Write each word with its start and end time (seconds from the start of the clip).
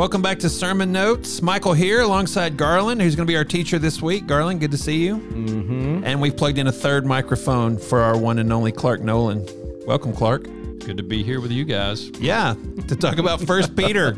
Welcome 0.00 0.22
back 0.22 0.38
to 0.38 0.48
Sermon 0.48 0.90
Notes. 0.90 1.42
Michael 1.42 1.74
here 1.74 2.00
alongside 2.00 2.56
Garland, 2.56 3.02
who's 3.02 3.14
going 3.14 3.26
to 3.26 3.30
be 3.30 3.36
our 3.36 3.44
teacher 3.44 3.78
this 3.78 4.00
week. 4.00 4.26
Garland, 4.26 4.58
good 4.58 4.70
to 4.70 4.78
see 4.78 5.04
you. 5.04 5.18
Mm-hmm. 5.18 6.04
And 6.04 6.22
we've 6.22 6.34
plugged 6.34 6.56
in 6.56 6.68
a 6.68 6.72
third 6.72 7.04
microphone 7.04 7.76
for 7.76 8.00
our 8.00 8.16
one 8.16 8.38
and 8.38 8.50
only 8.50 8.72
Clark 8.72 9.02
Nolan. 9.02 9.46
Welcome, 9.86 10.14
Clark. 10.14 10.44
Good 10.44 10.96
to 10.96 11.02
be 11.02 11.22
here 11.22 11.38
with 11.38 11.50
you 11.50 11.66
guys. 11.66 12.08
Yeah, 12.18 12.54
to 12.88 12.96
talk 12.96 13.18
about 13.18 13.42
First 13.42 13.76
Peter. 13.76 14.16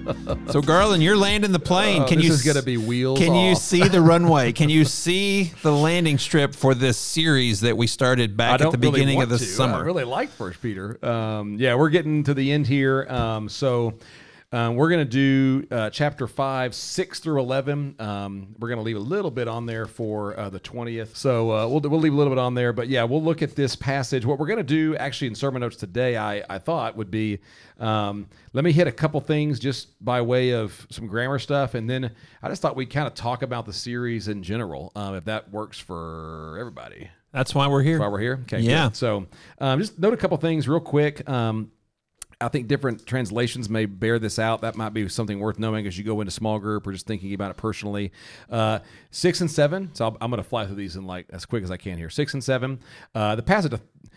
So, 0.50 0.62
Garland, 0.62 1.02
you're 1.02 1.16
landing 1.16 1.50
the 1.50 1.58
plane. 1.58 2.02
Oh, 2.02 2.06
can 2.06 2.18
this 2.18 2.28
you 2.28 2.32
is 2.32 2.44
gonna 2.44 2.62
be 2.62 2.76
wheels 2.76 3.18
Can 3.18 3.34
you 3.34 3.56
see 3.56 3.82
the 3.88 4.00
runway? 4.00 4.52
Can 4.52 4.68
you 4.68 4.84
see 4.84 5.52
the 5.62 5.72
landing 5.72 6.16
strip 6.16 6.54
for 6.54 6.76
this 6.76 6.96
series 6.96 7.62
that 7.62 7.76
we 7.76 7.88
started 7.88 8.36
back 8.36 8.60
at 8.60 8.70
the 8.70 8.78
really 8.78 9.00
beginning 9.00 9.20
of 9.20 9.30
the 9.30 9.38
to. 9.38 9.44
summer? 9.44 9.78
I 9.78 9.80
really 9.80 10.04
like 10.04 10.30
First 10.30 10.62
Peter. 10.62 11.04
Um, 11.04 11.56
yeah, 11.58 11.74
we're 11.74 11.90
getting 11.90 12.22
to 12.22 12.34
the 12.34 12.52
end 12.52 12.68
here. 12.68 13.04
Um, 13.08 13.48
so 13.48 13.94
um, 14.52 14.76
we're 14.76 14.90
going 14.90 15.04
to 15.04 15.04
do 15.04 15.66
uh, 15.70 15.90
chapter 15.90 16.26
five, 16.26 16.74
six 16.74 17.18
through 17.20 17.40
eleven. 17.40 17.96
Um, 17.98 18.54
we're 18.58 18.68
going 18.68 18.78
to 18.78 18.84
leave 18.84 18.96
a 18.96 19.00
little 19.00 19.30
bit 19.30 19.48
on 19.48 19.66
there 19.66 19.86
for 19.86 20.38
uh, 20.38 20.50
the 20.50 20.60
twentieth. 20.60 21.16
So 21.16 21.50
uh, 21.50 21.66
we'll 21.66 21.80
we'll 21.80 22.00
leave 22.00 22.12
a 22.12 22.16
little 22.16 22.32
bit 22.32 22.38
on 22.38 22.54
there. 22.54 22.72
But 22.72 22.88
yeah, 22.88 23.04
we'll 23.04 23.22
look 23.22 23.42
at 23.42 23.56
this 23.56 23.74
passage. 23.74 24.26
What 24.26 24.38
we're 24.38 24.46
going 24.46 24.58
to 24.58 24.62
do 24.62 24.96
actually 24.96 25.28
in 25.28 25.34
sermon 25.34 25.60
notes 25.60 25.76
today, 25.76 26.16
I 26.16 26.44
I 26.48 26.58
thought 26.58 26.96
would 26.96 27.10
be. 27.10 27.38
Um, 27.80 28.28
let 28.52 28.62
me 28.62 28.70
hit 28.70 28.86
a 28.86 28.92
couple 28.92 29.20
things 29.20 29.58
just 29.58 30.04
by 30.04 30.20
way 30.20 30.50
of 30.50 30.86
some 30.90 31.08
grammar 31.08 31.40
stuff, 31.40 31.74
and 31.74 31.90
then 31.90 32.12
I 32.40 32.48
just 32.48 32.62
thought 32.62 32.76
we'd 32.76 32.90
kind 32.90 33.08
of 33.08 33.14
talk 33.14 33.42
about 33.42 33.66
the 33.66 33.72
series 33.72 34.28
in 34.28 34.44
general, 34.44 34.92
um, 34.94 35.16
if 35.16 35.24
that 35.24 35.50
works 35.50 35.80
for 35.80 36.56
everybody 36.60 37.10
That's 37.32 37.54
why 37.54 37.66
we're 37.66 37.82
here. 37.82 37.98
Why 37.98 38.08
we're 38.08 38.20
here. 38.20 38.40
Okay. 38.42 38.60
Yeah. 38.60 38.88
good. 38.88 38.96
So 38.96 39.26
um, 39.58 39.80
just 39.80 39.98
note 39.98 40.12
a 40.12 40.16
couple 40.16 40.36
things 40.36 40.68
real 40.68 40.78
quick. 40.78 41.28
Um, 41.28 41.72
I 42.42 42.48
think 42.48 42.68
different 42.68 43.06
translations 43.06 43.68
may 43.70 43.86
bear 43.86 44.18
this 44.18 44.38
out. 44.38 44.60
That 44.62 44.76
might 44.76 44.90
be 44.90 45.08
something 45.08 45.38
worth 45.38 45.58
knowing 45.58 45.86
as 45.86 45.96
you 45.96 46.04
go 46.04 46.20
into 46.20 46.30
small 46.30 46.58
group 46.58 46.86
or 46.86 46.92
just 46.92 47.06
thinking 47.06 47.32
about 47.34 47.50
it 47.50 47.56
personally. 47.56 48.12
Uh, 48.50 48.80
six 49.10 49.40
and 49.40 49.50
seven. 49.50 49.90
So 49.94 50.06
I'll, 50.06 50.16
I'm 50.20 50.30
going 50.30 50.42
to 50.42 50.48
fly 50.48 50.66
through 50.66 50.76
these 50.76 50.96
in 50.96 51.06
like 51.06 51.26
as 51.30 51.44
quick 51.46 51.62
as 51.62 51.70
I 51.70 51.76
can 51.76 51.96
here. 51.98 52.10
Six 52.10 52.34
and 52.34 52.42
seven. 52.42 52.80
Uh, 53.14 53.36
the 53.36 53.42
passage, 53.42 53.72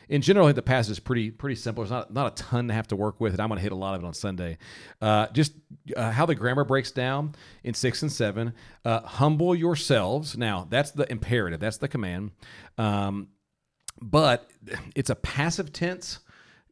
in 0.09 0.21
general, 0.21 0.51
the 0.51 0.61
passage 0.61 0.91
is 0.91 0.99
pretty 0.99 1.31
pretty 1.31 1.55
simple. 1.55 1.83
There's 1.83 1.91
not 1.91 2.13
not 2.13 2.39
a 2.39 2.43
ton 2.43 2.67
to 2.67 2.73
have 2.73 2.87
to 2.87 2.95
work 2.95 3.19
with, 3.19 3.33
and 3.33 3.41
I'm 3.41 3.49
going 3.49 3.57
to 3.57 3.63
hit 3.63 3.71
a 3.71 3.75
lot 3.75 3.95
of 3.95 4.03
it 4.03 4.07
on 4.07 4.13
Sunday. 4.13 4.57
Uh, 5.01 5.27
just 5.27 5.53
uh, 5.95 6.11
how 6.11 6.25
the 6.25 6.35
grammar 6.35 6.65
breaks 6.65 6.91
down 6.91 7.35
in 7.63 7.73
six 7.73 8.01
and 8.01 8.11
seven. 8.11 8.53
Uh, 8.83 9.01
humble 9.01 9.55
yourselves. 9.55 10.37
Now 10.37 10.67
that's 10.69 10.91
the 10.91 11.09
imperative. 11.11 11.59
That's 11.59 11.77
the 11.77 11.87
command. 11.87 12.31
Um, 12.77 13.29
but 14.01 14.49
it's 14.95 15.09
a 15.09 15.15
passive 15.15 15.71
tense 15.71 16.19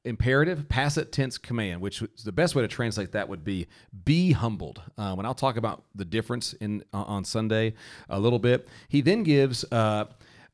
imperative 0.06 0.68
passive 0.68 1.12
tense 1.12 1.38
command 1.38 1.80
which 1.80 2.04
the 2.26 2.32
best 2.32 2.56
way 2.56 2.62
to 2.62 2.68
translate 2.68 3.14
that 3.14 3.30
would 3.30 3.44
be 3.44 3.68
be 4.04 4.34
humbled 4.34 4.82
um, 4.98 5.18
and 5.18 5.26
i'll 5.26 5.34
talk 5.34 5.56
about 5.56 5.84
the 5.96 6.04
difference 6.04 6.54
in 6.54 6.84
uh, 6.94 7.04
on 7.04 7.24
sunday 7.24 7.74
a 8.10 8.20
little 8.20 8.40
bit 8.40 8.68
he 8.90 9.00
then 9.02 9.24
gives 9.24 9.64
uh, 9.72 10.06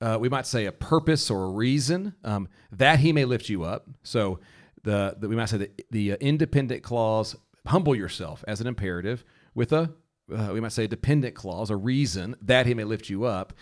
uh, 0.02 0.18
we 0.20 0.30
might 0.30 0.46
say 0.46 0.66
a 0.66 0.72
purpose 0.72 1.30
or 1.32 1.46
a 1.46 1.50
reason 1.50 2.14
um, 2.24 2.48
that 2.72 3.00
he 3.00 3.12
may 3.12 3.26
lift 3.26 3.50
you 3.50 3.64
up 3.64 3.88
so 4.04 4.40
the, 4.84 5.16
the 5.20 5.28
we 5.28 5.36
might 5.36 5.50
say 5.50 5.58
the, 5.58 5.72
the 5.90 6.12
uh, 6.12 6.18
independent 6.20 6.84
clause 6.84 7.36
humble 7.66 7.96
yourself 7.96 8.44
as 8.48 8.62
an 8.62 8.68
imperative 8.68 9.26
with 9.56 9.74
a 9.74 9.92
uh, 10.32 10.50
we 10.54 10.60
might 10.60 10.72
say 10.72 10.88
dependent 10.88 11.36
clause, 11.36 11.70
a 11.70 11.76
reason 11.76 12.36
that 12.42 12.66
he 12.66 12.74
may 12.74 12.84
lift 12.84 13.10
you 13.10 13.26
up. 13.26 13.54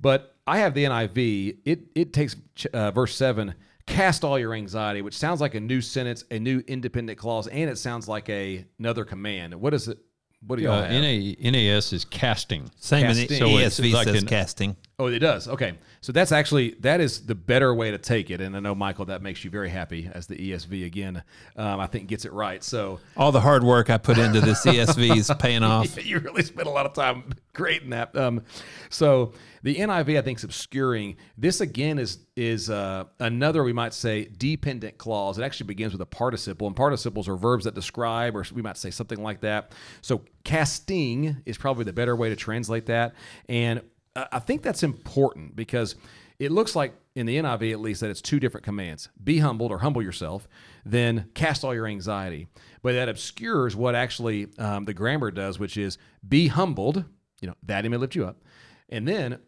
But 0.00 0.34
I 0.46 0.58
have 0.58 0.74
the 0.74 0.84
NIV. 0.84 1.58
It 1.64 1.80
it 1.94 2.12
takes 2.12 2.36
uh, 2.72 2.90
verse 2.90 3.14
seven, 3.14 3.54
cast 3.86 4.24
all 4.24 4.38
your 4.38 4.54
anxiety, 4.54 5.02
which 5.02 5.16
sounds 5.16 5.40
like 5.40 5.54
a 5.54 5.60
new 5.60 5.80
sentence, 5.80 6.24
a 6.30 6.38
new 6.38 6.62
independent 6.66 7.18
clause, 7.18 7.46
and 7.46 7.70
it 7.70 7.78
sounds 7.78 8.08
like 8.08 8.28
a 8.28 8.64
another 8.78 9.04
command. 9.04 9.54
What 9.54 9.74
is 9.74 9.88
it? 9.88 9.98
What 10.46 10.56
do 10.56 10.62
y'all 10.64 10.74
Uh, 10.74 10.82
have? 10.86 11.02
NA, 11.02 11.34
NAS 11.50 11.92
is 11.92 12.04
casting. 12.04 12.70
Same 12.78 13.06
in 13.06 13.06
Casting. 13.08 13.28
the 13.28 13.36
So 13.36 13.58
it's 13.58 13.80
ESV 13.80 13.92
like 13.92 14.06
says 14.08 14.22
an- 14.22 14.28
casting. 14.28 14.76
Oh, 14.98 15.08
it 15.08 15.18
does. 15.18 15.46
Okay, 15.46 15.74
so 16.00 16.10
that's 16.10 16.32
actually 16.32 16.70
that 16.80 17.02
is 17.02 17.26
the 17.26 17.34
better 17.34 17.74
way 17.74 17.90
to 17.90 17.98
take 17.98 18.30
it, 18.30 18.40
and 18.40 18.56
I 18.56 18.60
know 18.60 18.74
Michael 18.74 19.04
that 19.06 19.20
makes 19.20 19.44
you 19.44 19.50
very 19.50 19.68
happy 19.68 20.10
as 20.10 20.26
the 20.26 20.36
ESV 20.36 20.86
again. 20.86 21.22
Um, 21.54 21.80
I 21.80 21.86
think 21.86 22.08
gets 22.08 22.24
it 22.24 22.32
right. 22.32 22.64
So 22.64 22.98
All 23.14 23.30
the 23.30 23.42
hard 23.42 23.62
work 23.62 23.90
I 23.90 23.98
put 23.98 24.16
into 24.16 24.40
this 24.40 24.64
ESV 24.64 25.18
is 25.18 25.30
paying 25.38 25.62
off. 25.62 26.02
you 26.02 26.18
really 26.18 26.42
spent 26.42 26.66
a 26.66 26.70
lot 26.70 26.86
of 26.86 26.94
time 26.94 27.34
creating 27.52 27.90
that. 27.90 28.16
Um, 28.16 28.42
so 28.88 29.34
the 29.62 29.74
NIV, 29.74 30.16
I 30.16 30.22
think, 30.22 30.38
is 30.38 30.44
obscuring. 30.44 31.16
This 31.36 31.60
again 31.60 31.98
is 31.98 32.20
is 32.34 32.70
uh, 32.70 33.04
another 33.20 33.64
we 33.64 33.74
might 33.74 33.92
say 33.92 34.30
dependent 34.38 34.96
clause. 34.96 35.38
It 35.38 35.42
actually 35.42 35.66
begins 35.66 35.92
with 35.92 36.00
a 36.00 36.06
participle, 36.06 36.66
and 36.68 36.74
participles 36.74 37.28
are 37.28 37.36
verbs 37.36 37.66
that 37.66 37.74
describe, 37.74 38.34
or 38.34 38.46
we 38.50 38.62
might 38.62 38.78
say 38.78 38.90
something 38.90 39.22
like 39.22 39.42
that. 39.42 39.72
So 40.00 40.22
casting 40.44 41.36
is 41.44 41.58
probably 41.58 41.84
the 41.84 41.92
better 41.92 42.16
way 42.16 42.30
to 42.30 42.36
translate 42.36 42.86
that, 42.86 43.14
and 43.46 43.82
I 44.32 44.38
think 44.38 44.62
that's 44.62 44.82
important 44.82 45.56
because 45.56 45.94
it 46.38 46.52
looks 46.52 46.76
like 46.76 46.94
in 47.14 47.26
the 47.26 47.36
NIV 47.36 47.72
at 47.72 47.80
least 47.80 48.00
that 48.00 48.10
it's 48.10 48.22
two 48.22 48.40
different 48.40 48.64
commands: 48.64 49.08
be 49.22 49.38
humbled 49.38 49.72
or 49.72 49.78
humble 49.78 50.02
yourself, 50.02 50.48
then 50.84 51.30
cast 51.34 51.64
all 51.64 51.74
your 51.74 51.86
anxiety. 51.86 52.48
But 52.82 52.92
that 52.92 53.08
obscures 53.08 53.74
what 53.74 53.94
actually 53.94 54.48
um, 54.58 54.84
the 54.84 54.94
grammar 54.94 55.30
does, 55.30 55.58
which 55.58 55.76
is 55.76 55.98
be 56.26 56.48
humbled. 56.48 57.04
You 57.40 57.48
know 57.48 57.54
that 57.64 57.84
he 57.84 57.88
may 57.88 57.96
lift 57.96 58.14
you 58.14 58.26
up, 58.26 58.42
and 58.88 59.06
then 59.06 59.38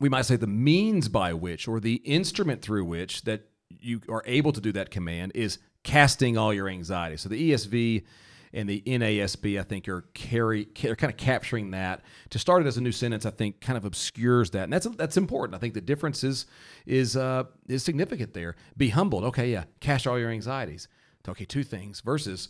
we 0.00 0.08
might 0.08 0.22
say 0.22 0.36
the 0.36 0.46
means 0.46 1.08
by 1.08 1.32
which 1.32 1.66
or 1.66 1.80
the 1.80 1.94
instrument 1.96 2.62
through 2.62 2.84
which 2.84 3.22
that 3.22 3.48
you 3.68 4.00
are 4.08 4.22
able 4.26 4.52
to 4.52 4.60
do 4.60 4.72
that 4.72 4.90
command 4.90 5.32
is 5.34 5.58
casting 5.82 6.36
all 6.36 6.52
your 6.52 6.68
anxiety. 6.68 7.16
So 7.16 7.28
the 7.28 7.52
ESV 7.52 8.04
and 8.52 8.68
the 8.68 8.82
NASB, 8.86 9.58
I 9.58 9.62
think, 9.62 9.88
are 9.88 10.02
carry 10.14 10.68
are 10.84 10.96
kind 10.96 11.12
of 11.12 11.16
capturing 11.16 11.70
that. 11.72 12.02
To 12.30 12.38
start 12.38 12.62
it 12.62 12.66
as 12.66 12.76
a 12.76 12.80
new 12.80 12.92
sentence, 12.92 13.26
I 13.26 13.30
think, 13.30 13.60
kind 13.60 13.76
of 13.76 13.84
obscures 13.84 14.50
that, 14.50 14.64
and 14.64 14.72
that's 14.72 14.86
that's 14.96 15.16
important. 15.16 15.54
I 15.54 15.58
think 15.58 15.74
the 15.74 15.80
difference 15.80 16.24
is 16.24 16.46
is 16.86 17.16
uh, 17.16 17.44
is 17.68 17.82
significant 17.82 18.34
there. 18.34 18.56
Be 18.76 18.88
humbled. 18.90 19.24
Okay, 19.24 19.50
yeah, 19.50 19.64
cast 19.80 20.06
all 20.06 20.18
your 20.18 20.30
anxieties. 20.30 20.88
Okay, 21.28 21.44
two 21.44 21.62
things 21.62 22.00
versus 22.00 22.48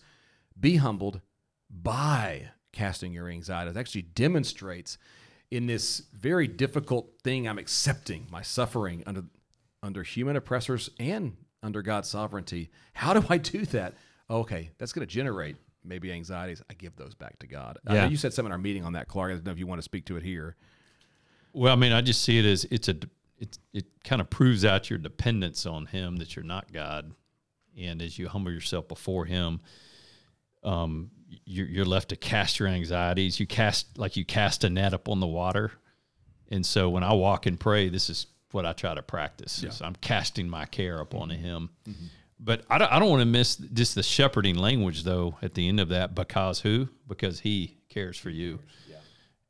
be 0.59 0.77
humbled 0.77 1.21
by 1.69 2.51
casting 2.73 3.13
your 3.13 3.29
anxieties. 3.29 3.75
It 3.75 3.81
actually 3.81 4.03
demonstrates 4.03 4.99
in 5.51 5.67
this 5.67 6.03
very 6.13 6.47
difficult 6.47 7.11
thing 7.23 7.49
I'm 7.49 7.59
accepting 7.59 8.27
my 8.31 8.43
suffering 8.43 9.03
under 9.07 9.25
under 9.83 10.03
human 10.03 10.37
oppressors 10.37 10.91
and 10.99 11.37
under 11.63 11.83
God's 11.83 12.09
sovereignty. 12.09 12.71
How 12.93 13.15
do 13.15 13.25
I 13.29 13.39
do 13.39 13.65
that? 13.67 13.95
Okay, 14.31 14.71
that's 14.79 14.93
going 14.93 15.07
to 15.07 15.13
generate 15.13 15.57
maybe 15.89 16.13
anxieties. 16.13 16.63
I 16.71 16.75
give 16.75 16.95
those 16.97 17.15
back 17.15 17.39
to 17.41 17.47
God. 17.47 17.79
Yeah. 17.91 18.09
you 18.09 18.17
said 18.17 18.33
something 18.33 18.49
in 18.49 18.53
our 18.53 18.59
meeting 18.59 18.85
on 18.85 18.93
that, 18.93 19.09
Clark. 19.09 19.31
I 19.31 19.35
don't 19.35 19.47
know 19.47 19.53
if 19.53 19.59
you 19.59 19.67
want 19.67 19.79
to 19.79 19.85
speak 19.85 20.05
to 20.07 20.17
it 20.17 20.23
here. 20.23 20.57
Well, 21.53 21.73
I 21.73 21.77
mean, 21.77 21.93
I 21.93 22.01
just 22.01 22.23
see 22.23 22.39
it 22.39 22.45
as 22.45 22.65
it's 22.71 22.89
a 22.89 22.97
it 23.39 23.59
it 23.73 23.87
kind 24.05 24.21
of 24.21 24.31
proves 24.31 24.65
out 24.65 24.91
your 24.91 24.99
dependence 24.99 25.67
on 25.67 25.87
Him 25.87 26.17
that 26.17 26.37
you're 26.37 26.45
not 26.45 26.73
God, 26.73 27.13
and 27.77 28.03
as 28.03 28.19
you 28.19 28.29
humble 28.29 28.53
yourself 28.53 28.87
before 28.89 29.25
Him, 29.25 29.61
um, 30.63 31.11
you're, 31.45 31.67
you're 31.67 31.85
left 31.85 32.11
to 32.11 32.17
cast 32.17 32.59
your 32.59 32.69
anxieties. 32.69 33.41
You 33.41 33.47
cast 33.47 33.99
like 33.99 34.17
you 34.17 34.25
cast 34.25 34.65
a 34.65 34.71
net 34.71 34.93
up 34.95 35.09
on 35.09 35.21
the 35.21 35.27
water, 35.27 35.73
and 36.51 36.65
so 36.65 36.89
when 36.89 37.03
I 37.03 37.13
walk 37.15 37.47
and 37.47 37.59
pray, 37.59 37.89
this 37.89 38.11
is 38.11 38.27
what 38.53 38.65
I 38.67 38.73
try 38.73 38.95
to 38.95 39.03
practice. 39.03 39.63
is 39.63 39.83
I'm 39.83 39.95
casting 39.97 40.49
my 40.49 40.65
care 40.67 41.01
upon 41.01 41.31
Him. 41.31 41.71
But 42.41 42.65
I 42.71 42.79
don't, 42.79 42.93
I 42.93 42.99
don't 42.99 43.11
want 43.11 43.21
to 43.21 43.27
miss 43.27 43.57
just 43.57 43.95
the 43.95 44.03
shepherding 44.03 44.57
language 44.57 45.03
though 45.05 45.37
at 45.43 45.55
the 45.55 45.69
end 45.69 45.81
of 45.81 45.89
that 45.89 46.15
because 46.15 46.61
who? 46.61 46.89
Because 47.09 47.41
he 47.41 47.77
cares 47.89 48.17
for 48.17 48.31
you. 48.31 48.61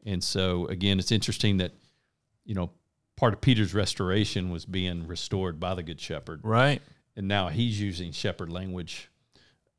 And 0.06 0.24
so 0.24 0.66
again, 0.68 0.98
it's 0.98 1.12
interesting 1.12 1.58
that 1.58 1.72
you 2.44 2.54
know 2.54 2.70
part 3.16 3.34
of 3.34 3.40
Peter's 3.40 3.74
restoration 3.74 4.48
was 4.50 4.64
being 4.64 5.06
restored 5.06 5.60
by 5.60 5.74
the 5.74 5.82
good 5.82 6.00
shepherd. 6.00 6.40
Right. 6.42 6.80
And 7.16 7.28
now 7.28 7.48
he's 7.48 7.80
using 7.80 8.12
shepherd 8.12 8.50
language 8.50 9.10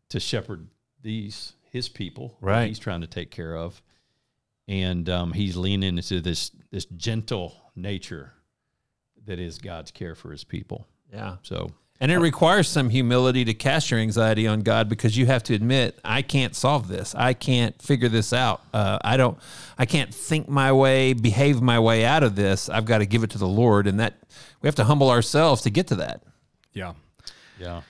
to 0.10 0.20
shepherd 0.20 0.68
these 1.02 1.54
his 1.72 1.88
people 1.90 2.38
that 2.42 2.46
Right. 2.48 2.68
he's 2.68 2.80
trying 2.80 3.02
to 3.02 3.08
take 3.08 3.32
care 3.32 3.56
of. 3.56 3.82
And 4.68 5.10
um, 5.10 5.34
he's 5.34 5.56
leaning 5.58 5.98
into 5.98 6.22
this 6.22 6.52
this 6.70 6.86
gentle 6.86 7.56
nature 7.76 8.34
that 9.26 9.40
is 9.40 9.58
God's 9.58 9.90
care 9.90 10.14
for 10.16 10.32
his 10.32 10.44
people. 10.44 10.86
Yeah. 11.12 11.38
So 11.42 11.72
And 12.02 12.12
it 12.12 12.20
requires 12.20 12.70
some 12.70 12.90
humility 12.90 13.44
to 13.44 13.54
cast 13.54 13.92
your 13.92 14.00
anxiety 14.00 14.48
on 14.48 14.62
God 14.62 14.88
because 14.88 15.18
you 15.18 15.26
have 15.26 15.44
to 15.44 15.54
admit, 15.54 16.00
I 16.06 16.22
can't 16.22 16.56
solve 16.56 16.88
this. 16.88 17.14
I 17.14 17.34
can't 17.34 17.80
figure 17.82 18.08
this 18.08 18.32
out. 18.32 18.62
Uh, 18.74 19.00
I 19.04 19.18
don't. 19.18 19.38
I 19.78 19.86
can't 19.86 20.14
think 20.14 20.48
my 20.48 20.72
way, 20.72 21.12
behave 21.12 21.62
my 21.62 21.78
way 21.78 22.06
out 22.06 22.24
of 22.24 22.36
this. 22.36 22.70
I've 22.70 22.86
got 22.86 23.00
to 23.00 23.06
give 23.06 23.24
it 23.24 23.32
to 23.32 23.38
the 23.38 23.48
Lord, 23.48 23.86
and 23.86 24.00
that 24.00 24.18
we 24.62 24.68
have 24.68 24.76
to 24.76 24.86
humble 24.86 25.10
ourselves 25.10 25.62
to 25.64 25.70
get 25.70 25.88
to 25.88 25.96
that. 25.96 26.24
Yeah. 26.74 26.94
yeah. 27.60 27.82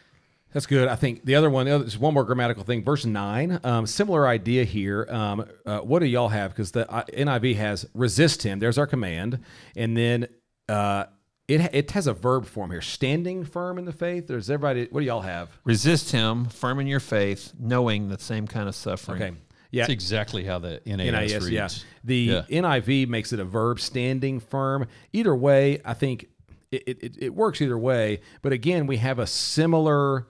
That's 0.54 0.66
good. 0.66 0.88
I 0.88 0.96
think 0.96 1.26
the 1.26 1.36
other 1.36 1.50
one, 1.50 1.68
the 1.68 1.74
other, 1.74 1.84
there's 1.84 1.98
one 1.98 2.16
more 2.16 2.24
grammatical 2.24 2.64
thing. 2.64 2.84
Verse 2.84 3.06
nine, 3.06 3.60
um, 3.64 3.86
similar 3.86 4.28
idea 4.28 4.64
here. 4.64 5.08
Um, 5.10 5.46
uh, 5.66 5.80
what 5.82 6.00
do 6.00 6.08
y'all 6.08 6.30
have? 6.30 6.52
Because 6.52 6.72
the 6.72 6.92
uh, 6.92 7.04
NIV 7.14 7.56
has 7.58 7.86
resist 7.94 8.42
him. 8.42 8.58
There's 8.58 8.80
our 8.80 8.88
command, 8.88 9.40
and 9.76 9.96
then 9.96 10.28
uh, 10.68 11.06
it 11.50 11.70
it 11.74 11.92
has 11.92 12.08
a 12.08 12.14
verb 12.14 12.46
form 12.46 12.72
here. 12.72 12.82
Standing 12.82 13.44
firm 13.44 13.78
in 13.78 13.86
the 13.86 13.92
faith. 13.92 14.28
There's 14.28 14.50
everybody. 14.50 14.88
What 14.92 15.02
do 15.02 15.06
y'all 15.06 15.22
have? 15.22 15.50
Resist 15.64 16.12
Him, 16.12 16.46
firm 16.46 16.80
in 16.80 16.88
your 16.88 17.00
faith, 17.00 17.54
knowing 17.60 18.08
the 18.10 18.20
same 18.20 18.48
kind 18.48 18.70
of 18.70 18.76
suffering. 18.76 19.22
Okay. 19.22 19.36
Yeah. 19.72 19.84
That's 19.84 19.92
exactly 19.94 20.44
how 20.46 20.58
the 20.60 20.82
NAS, 20.86 21.32
NIS, 21.32 21.44
reads. 21.44 21.50
yeah. 21.52 21.68
The 22.04 22.16
Yeah. 22.16 22.62
NIV 22.62 23.08
makes 23.08 23.34
it 23.34 23.40
a 23.40 23.46
verb 23.46 23.80
standing 23.80 24.40
firm. 24.40 24.88
Either 25.14 25.36
way, 25.36 25.80
I 25.86 25.94
think 25.94 26.26
it, 26.72 26.84
it, 26.88 27.18
it 27.20 27.36
works 27.36 27.62
either 27.62 27.78
way. 27.78 28.22
But 28.42 28.52
again, 28.52 28.88
we 28.88 28.98
have 28.98 29.20
a 29.20 29.28
similar 29.28 30.28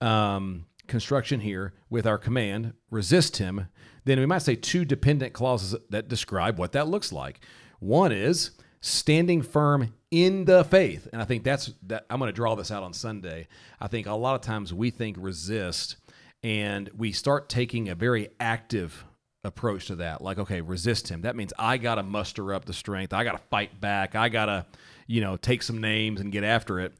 um, 0.00 0.66
construction 0.86 1.40
here 1.40 1.72
with 1.90 2.06
our 2.06 2.18
command 2.18 2.74
resist 2.90 3.38
him. 3.38 3.66
Then 4.04 4.20
we 4.20 4.26
might 4.26 4.42
say 4.42 4.54
two 4.54 4.84
dependent 4.84 5.32
clauses 5.32 5.74
that 5.90 6.06
describe 6.08 6.58
what 6.58 6.70
that 6.72 6.86
looks 6.86 7.12
like. 7.12 7.40
One 7.80 8.12
is 8.12 8.52
standing 8.86 9.42
firm 9.42 9.92
in 10.10 10.44
the 10.44 10.62
faith. 10.64 11.08
And 11.12 11.20
I 11.20 11.24
think 11.24 11.42
that's 11.42 11.72
that 11.88 12.06
I'm 12.08 12.18
going 12.18 12.28
to 12.28 12.34
draw 12.34 12.54
this 12.54 12.70
out 12.70 12.82
on 12.82 12.92
Sunday. 12.92 13.48
I 13.80 13.88
think 13.88 14.06
a 14.06 14.12
lot 14.12 14.36
of 14.36 14.42
times 14.42 14.72
we 14.72 14.90
think 14.90 15.16
resist 15.18 15.96
and 16.42 16.88
we 16.96 17.10
start 17.10 17.48
taking 17.48 17.88
a 17.88 17.94
very 17.94 18.28
active 18.38 19.04
approach 19.42 19.86
to 19.86 19.96
that. 19.96 20.22
Like, 20.22 20.38
okay, 20.38 20.60
resist 20.60 21.08
him. 21.08 21.22
That 21.22 21.34
means 21.34 21.52
I 21.58 21.78
got 21.78 21.96
to 21.96 22.04
muster 22.04 22.54
up 22.54 22.64
the 22.64 22.72
strength. 22.72 23.12
I 23.12 23.24
got 23.24 23.32
to 23.32 23.42
fight 23.50 23.80
back. 23.80 24.14
I 24.14 24.28
got 24.28 24.46
to, 24.46 24.66
you 25.08 25.20
know, 25.20 25.36
take 25.36 25.62
some 25.62 25.80
names 25.80 26.20
and 26.20 26.30
get 26.30 26.44
after 26.44 26.78
it. 26.78 26.92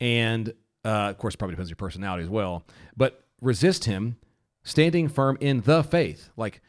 And 0.00 0.48
uh, 0.84 1.10
of 1.10 1.18
course, 1.18 1.34
it 1.34 1.38
probably 1.38 1.54
depends 1.54 1.68
on 1.68 1.72
your 1.72 1.76
personality 1.76 2.24
as 2.24 2.30
well. 2.30 2.64
But 2.96 3.24
resist 3.42 3.84
him, 3.84 4.16
standing 4.64 5.08
firm 5.08 5.36
in 5.40 5.60
the 5.60 5.82
faith. 5.82 6.30
Like 6.36 6.62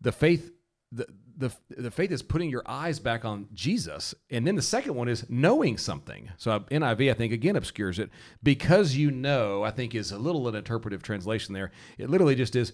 the 0.00 0.12
faith, 0.12 0.52
the, 0.92 1.06
the, 1.42 1.52
the 1.70 1.90
faith 1.90 2.10
is 2.10 2.22
putting 2.22 2.50
your 2.50 2.62
eyes 2.66 2.98
back 2.98 3.24
on 3.24 3.48
Jesus. 3.52 4.14
And 4.30 4.46
then 4.46 4.56
the 4.56 4.62
second 4.62 4.94
one 4.94 5.08
is 5.08 5.26
knowing 5.28 5.76
something. 5.76 6.30
So 6.36 6.52
uh, 6.52 6.58
NIV, 6.60 7.10
I 7.10 7.14
think, 7.14 7.32
again 7.32 7.56
obscures 7.56 7.98
it. 7.98 8.10
Because 8.42 8.96
you 8.96 9.10
know, 9.10 9.62
I 9.62 9.70
think 9.70 9.94
is 9.94 10.12
a 10.12 10.18
little 10.18 10.48
an 10.48 10.54
interpretive 10.54 11.02
translation 11.02 11.54
there. 11.54 11.70
It 11.98 12.10
literally 12.10 12.34
just 12.34 12.56
is 12.56 12.72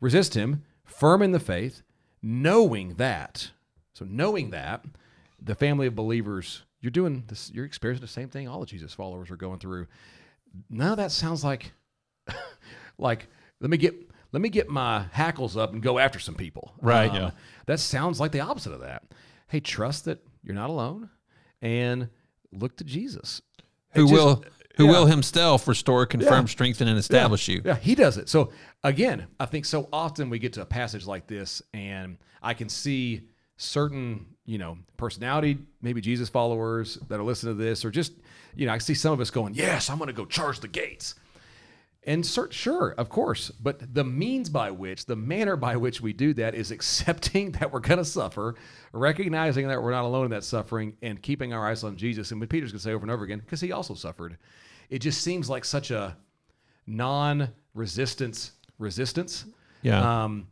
resist 0.00 0.34
him, 0.34 0.64
firm 0.84 1.22
in 1.22 1.32
the 1.32 1.40
faith, 1.40 1.82
knowing 2.22 2.94
that. 2.94 3.50
So 3.94 4.04
knowing 4.08 4.50
that, 4.50 4.84
the 5.40 5.54
family 5.54 5.86
of 5.86 5.94
believers, 5.94 6.62
you're 6.80 6.90
doing 6.90 7.24
this, 7.26 7.50
you're 7.52 7.64
experiencing 7.64 8.02
the 8.02 8.08
same 8.08 8.28
thing 8.28 8.48
all 8.48 8.60
the 8.60 8.66
Jesus 8.66 8.94
followers 8.94 9.30
are 9.30 9.36
going 9.36 9.58
through. 9.58 9.86
Now 10.70 10.94
that 10.94 11.12
sounds 11.12 11.44
like 11.44 11.72
like 12.98 13.28
let 13.60 13.70
me 13.70 13.76
get 13.76 14.10
let 14.32 14.40
me 14.42 14.48
get 14.48 14.68
my 14.68 15.06
hackles 15.12 15.56
up 15.56 15.72
and 15.72 15.82
go 15.82 15.98
after 15.98 16.18
some 16.18 16.34
people. 16.34 16.74
Right. 16.80 17.10
Um, 17.10 17.16
Yeah. 17.16 17.30
That 17.66 17.80
sounds 17.80 18.18
like 18.20 18.32
the 18.32 18.40
opposite 18.40 18.72
of 18.72 18.80
that. 18.80 19.04
Hey, 19.48 19.60
trust 19.60 20.04
that 20.06 20.18
you're 20.42 20.54
not 20.54 20.70
alone 20.70 21.10
and 21.62 22.08
look 22.52 22.76
to 22.78 22.84
Jesus. 22.84 23.42
Who 23.92 24.02
just- 24.02 24.12
will 24.12 24.44
who 24.76 24.84
yeah. 24.86 24.90
will 24.92 25.06
himself 25.06 25.66
restore, 25.66 26.06
confirm, 26.06 26.44
Yeah. 26.44 26.50
strengthen, 26.50 26.86
and 26.86 26.96
establish 26.96 27.48
you. 27.48 27.62
Yeah, 27.64 27.74
he 27.74 27.96
does 27.96 28.16
it. 28.16 28.28
So 28.28 28.52
again, 28.84 29.26
I 29.40 29.46
think 29.46 29.64
so 29.64 29.88
often 29.92 30.30
we 30.30 30.38
get 30.38 30.52
to 30.52 30.62
a 30.62 30.64
passage 30.66 31.04
like 31.04 31.26
this, 31.26 31.60
and 31.74 32.16
I 32.40 32.54
can 32.54 32.68
see 32.68 33.22
certain, 33.56 34.26
you 34.46 34.56
know, 34.56 34.78
personality, 34.96 35.58
maybe 35.82 36.00
Jesus 36.00 36.28
followers 36.28 36.96
that 37.08 37.18
are 37.18 37.24
listening 37.24 37.56
to 37.58 37.62
this, 37.64 37.84
or 37.84 37.90
just, 37.90 38.12
you 38.54 38.66
know, 38.66 38.72
I 38.72 38.78
see 38.78 38.94
some 38.94 39.12
of 39.12 39.18
us 39.20 39.30
going, 39.30 39.54
"Yes, 39.54 39.90
I'm 39.90 39.98
going 39.98 40.06
to 40.06 40.12
go 40.12 40.24
charge 40.24 40.60
the 40.60 40.68
gates." 40.68 41.16
And 42.06 42.24
cer- 42.24 42.50
sure, 42.50 42.94
of 42.96 43.08
course, 43.10 43.50
but 43.50 43.92
the 43.94 44.04
means 44.04 44.48
by 44.48 44.70
which, 44.70 45.04
the 45.06 45.16
manner 45.16 45.56
by 45.56 45.76
which 45.76 46.00
we 46.00 46.12
do 46.12 46.32
that 46.34 46.54
is 46.54 46.70
accepting 46.76 47.52
that 47.52 47.70
we're 47.72 47.80
going 47.80 47.98
to 47.98 48.04
suffer, 48.04 48.54
recognizing 48.92 49.68
that 49.68 49.82
we're 49.82 49.90
not 49.90 50.04
alone 50.04 50.26
in 50.26 50.30
that 50.30 50.44
suffering, 50.44 50.96
and 51.02 51.20
keeping 51.20 51.52
our 51.52 51.68
eyes 51.68 51.84
on 51.84 51.96
Jesus. 51.96 52.30
And 52.30 52.40
what 52.40 52.48
Peter's 52.48 52.72
going 52.72 52.78
to 52.78 52.84
say 52.84 52.92
over 52.92 53.02
and 53.04 53.10
over 53.10 53.24
again, 53.24 53.40
because 53.40 53.60
he 53.60 53.72
also 53.72 53.94
suffered. 53.94 54.38
It 54.88 55.00
just 55.00 55.20
seems 55.22 55.50
like 55.50 55.64
such 55.64 55.90
a 55.90 56.16
non-resistance 56.86 58.52
resistance. 58.78 59.44
Yeah. 59.82 60.24
Um, 60.24 60.48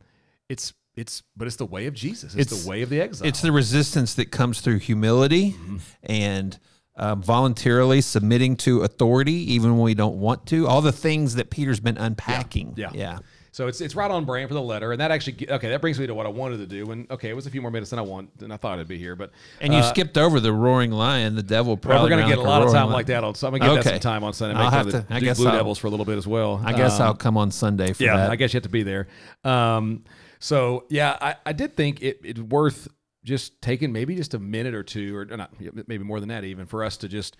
it's 0.48 0.72
it's 0.96 1.22
but 1.36 1.46
it's 1.46 1.56
the 1.56 1.66
way 1.66 1.86
of 1.86 1.94
Jesus. 1.94 2.34
It's, 2.34 2.52
It's- 2.52 2.64
the 2.64 2.68
way 2.68 2.82
of 2.82 2.88
the 2.90 3.00
exile. 3.00 3.28
It's 3.28 3.40
the 3.40 3.52
resistance 3.52 4.14
that 4.14 4.30
comes 4.30 4.60
through 4.60 4.78
humility 4.78 5.52
Mm-hmm. 5.52 5.76
and 6.04 6.58
uh, 6.96 7.14
voluntarily 7.14 8.00
submitting 8.00 8.56
to 8.56 8.82
authority, 8.82 9.52
even 9.54 9.72
when 9.72 9.82
we 9.82 9.94
don't 9.94 10.16
want 10.16 10.46
to. 10.46 10.66
All 10.66 10.80
the 10.82 10.92
things 10.92 11.34
that 11.34 11.50
Peter's 11.50 11.80
been 11.80 11.98
unpacking. 11.98 12.74
Yeah. 12.76 12.90
Yeah. 12.94 13.18
So 13.52 13.68
it's 13.68 13.80
it's 13.80 13.94
right 13.96 14.10
on 14.10 14.26
brand 14.26 14.48
for 14.48 14.54
the 14.54 14.60
letter, 14.60 14.92
and 14.92 15.00
that 15.00 15.10
actually 15.10 15.48
okay. 15.50 15.70
That 15.70 15.80
brings 15.80 15.98
me 15.98 16.06
to 16.06 16.14
what 16.14 16.26
I 16.26 16.28
wanted 16.28 16.58
to 16.58 16.66
do, 16.66 16.90
and 16.92 17.10
okay, 17.10 17.30
it 17.30 17.34
was 17.34 17.46
a 17.46 17.50
few 17.50 17.62
more 17.62 17.70
minutes 17.70 17.88
than 17.88 17.98
I 17.98 18.02
want 18.02 18.36
than 18.38 18.52
I 18.52 18.58
thought 18.58 18.74
it'd 18.74 18.86
be 18.86 18.98
here, 18.98 19.16
but 19.16 19.30
And 19.62 19.72
you 19.72 19.78
uh, 19.78 19.82
skipped 19.82 20.18
over 20.18 20.40
the 20.40 20.52
roaring 20.52 20.90
lion, 20.90 21.36
the 21.36 21.42
devil. 21.42 21.80
well, 21.82 22.02
we're 22.02 22.10
gonna 22.10 22.28
get 22.28 22.36
a 22.36 22.42
lot 22.42 22.60
of 22.60 22.68
time 22.70 22.82
lion. 22.82 22.92
like 22.92 23.06
that 23.06 23.24
on. 23.24 23.34
So 23.34 23.46
I'm 23.46 23.56
gonna 23.56 23.74
give 23.76 23.84
that 23.84 23.90
some 23.92 24.00
time 24.00 24.24
on 24.24 24.34
Sunday. 24.34 24.60
I'll 24.60 24.70
Make 24.84 24.92
have 24.94 25.08
to- 25.08 25.14
I 25.14 25.20
guess 25.20 25.38
Blue 25.38 25.48
I'll- 25.48 25.56
Devils 25.56 25.78
for 25.78 25.86
a 25.86 25.90
little 25.90 26.04
bit 26.04 26.18
as 26.18 26.26
well. 26.26 26.60
I 26.66 26.74
guess 26.74 27.00
Um, 27.00 27.06
I'll 27.06 27.14
come 27.14 27.38
on 27.38 27.50
Sunday 27.50 27.94
for 27.94 28.02
yeah, 28.02 28.18
that. 28.18 28.30
I 28.30 28.36
guess 28.36 28.52
you 28.52 28.58
have 28.58 28.64
to 28.64 28.68
be 28.68 28.82
there. 28.82 29.08
Um, 29.42 30.04
so 30.38 30.84
yeah, 30.90 31.16
I, 31.18 31.36
I 31.46 31.52
did 31.54 31.74
think 31.76 32.02
it, 32.02 32.20
it's 32.24 32.40
worth 32.40 32.88
just 33.26 33.60
taking 33.60 33.92
maybe 33.92 34.14
just 34.14 34.32
a 34.32 34.38
minute 34.38 34.74
or 34.74 34.82
two, 34.82 35.14
or 35.16 35.24
not, 35.26 35.52
maybe 35.58 36.04
more 36.04 36.20
than 36.20 36.30
that, 36.30 36.44
even 36.44 36.64
for 36.64 36.82
us 36.84 36.96
to 36.98 37.08
just. 37.08 37.36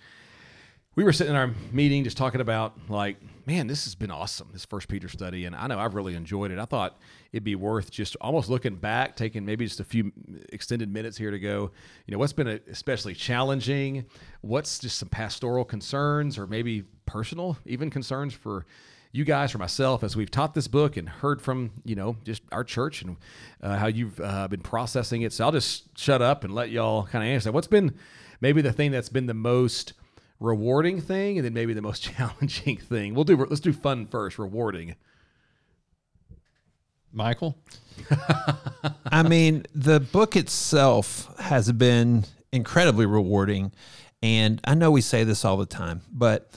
We 0.95 1.03
were 1.03 1.13
sitting 1.13 1.33
in 1.33 1.37
our 1.37 1.51
meeting 1.71 2.03
just 2.03 2.17
talking 2.17 2.41
about 2.41 2.75
like, 2.89 3.17
man, 3.45 3.67
this 3.67 3.83
has 3.83 3.93
been 3.93 4.09
awesome, 4.09 4.49
this 4.51 4.65
First 4.65 4.87
Peter 4.87 5.07
study, 5.07 5.45
and 5.45 5.55
I 5.55 5.67
know 5.67 5.77
I've 5.77 5.93
really 5.93 6.15
enjoyed 6.15 6.49
it. 6.49 6.57
I 6.57 6.65
thought 6.65 6.97
it'd 7.31 7.43
be 7.43 7.53
worth 7.53 7.91
just 7.91 8.15
almost 8.19 8.49
looking 8.49 8.77
back, 8.77 9.15
taking 9.15 9.45
maybe 9.45 9.63
just 9.63 9.79
a 9.79 9.83
few 9.83 10.11
extended 10.51 10.91
minutes 10.91 11.15
here 11.15 11.29
to 11.29 11.37
go. 11.37 11.69
You 12.07 12.13
know, 12.13 12.17
what's 12.17 12.33
been 12.33 12.47
especially 12.47 13.13
challenging? 13.13 14.05
What's 14.41 14.79
just 14.79 14.97
some 14.97 15.09
pastoral 15.09 15.65
concerns, 15.65 16.35
or 16.35 16.47
maybe 16.47 16.85
personal 17.07 17.57
even 17.65 17.89
concerns 17.89 18.33
for 18.33 18.65
you 19.11 19.23
guys 19.23 19.51
for 19.51 19.57
myself 19.57 20.03
as 20.03 20.15
we've 20.15 20.29
taught 20.29 20.53
this 20.53 20.67
book 20.67 20.97
and 20.97 21.09
heard 21.09 21.41
from 21.41 21.71
you 21.83 21.95
know 21.95 22.17
just 22.23 22.43
our 22.51 22.63
church 22.63 23.01
and 23.01 23.17
uh, 23.63 23.77
how 23.77 23.87
you've 23.87 24.19
uh, 24.19 24.47
been 24.47 24.61
processing 24.61 25.23
it 25.23 25.33
so 25.33 25.45
i'll 25.45 25.51
just 25.51 25.97
shut 25.97 26.21
up 26.21 26.43
and 26.43 26.53
let 26.53 26.69
y'all 26.69 27.03
kind 27.05 27.23
of 27.23 27.29
answer 27.29 27.45
that 27.45 27.53
what's 27.53 27.67
been 27.67 27.95
maybe 28.41 28.61
the 28.61 28.71
thing 28.71 28.91
that's 28.91 29.09
been 29.09 29.25
the 29.25 29.33
most 29.33 29.93
rewarding 30.39 31.01
thing 31.01 31.37
and 31.37 31.45
then 31.45 31.53
maybe 31.53 31.73
the 31.73 31.81
most 31.81 32.03
challenging 32.15 32.77
thing 32.77 33.15
we'll 33.15 33.23
do 33.23 33.35
let's 33.37 33.61
do 33.61 33.73
fun 33.73 34.05
first 34.05 34.37
rewarding 34.37 34.95
Michael? 37.17 37.57
I 39.11 39.23
mean, 39.23 39.65
the 39.73 39.99
book 39.99 40.35
itself 40.35 41.35
has 41.39 41.71
been 41.71 42.25
incredibly 42.51 43.05
rewarding. 43.05 43.71
And 44.21 44.61
I 44.63 44.75
know 44.75 44.91
we 44.91 45.01
say 45.01 45.23
this 45.23 45.43
all 45.43 45.57
the 45.57 45.65
time, 45.65 46.01
but 46.11 46.51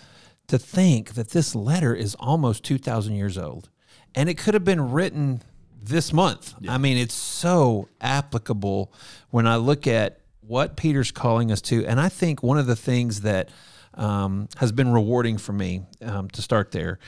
to 0.50 0.58
think 0.58 1.14
that 1.14 1.30
this 1.30 1.54
letter 1.54 1.94
is 1.94 2.14
almost 2.16 2.64
2,000 2.64 3.14
years 3.14 3.38
old 3.38 3.70
and 4.14 4.28
it 4.28 4.36
could 4.36 4.54
have 4.54 4.64
been 4.64 4.90
written 4.90 5.42
this 5.82 6.12
month. 6.12 6.54
I 6.68 6.78
mean, 6.78 6.96
it's 6.96 7.14
so 7.14 7.88
applicable 8.00 8.92
when 9.30 9.46
I 9.46 9.56
look 9.56 9.86
at 9.86 10.20
what 10.40 10.76
Peter's 10.76 11.12
calling 11.12 11.52
us 11.52 11.60
to. 11.62 11.86
And 11.86 12.00
I 12.00 12.08
think 12.08 12.42
one 12.42 12.58
of 12.58 12.66
the 12.66 12.76
things 12.76 13.20
that 13.20 13.50
um, 13.94 14.48
has 14.56 14.72
been 14.72 14.92
rewarding 14.92 15.38
for 15.38 15.52
me 15.52 15.82
um, 16.02 16.28
to 16.30 16.42
start 16.42 16.72
there 16.72 16.98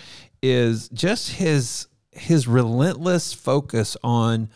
is 0.41 0.89
just 0.89 1.33
his 1.33 1.89
his 2.11 2.47
relentless 2.47 3.33
focus 3.33 3.97
on 4.05 4.51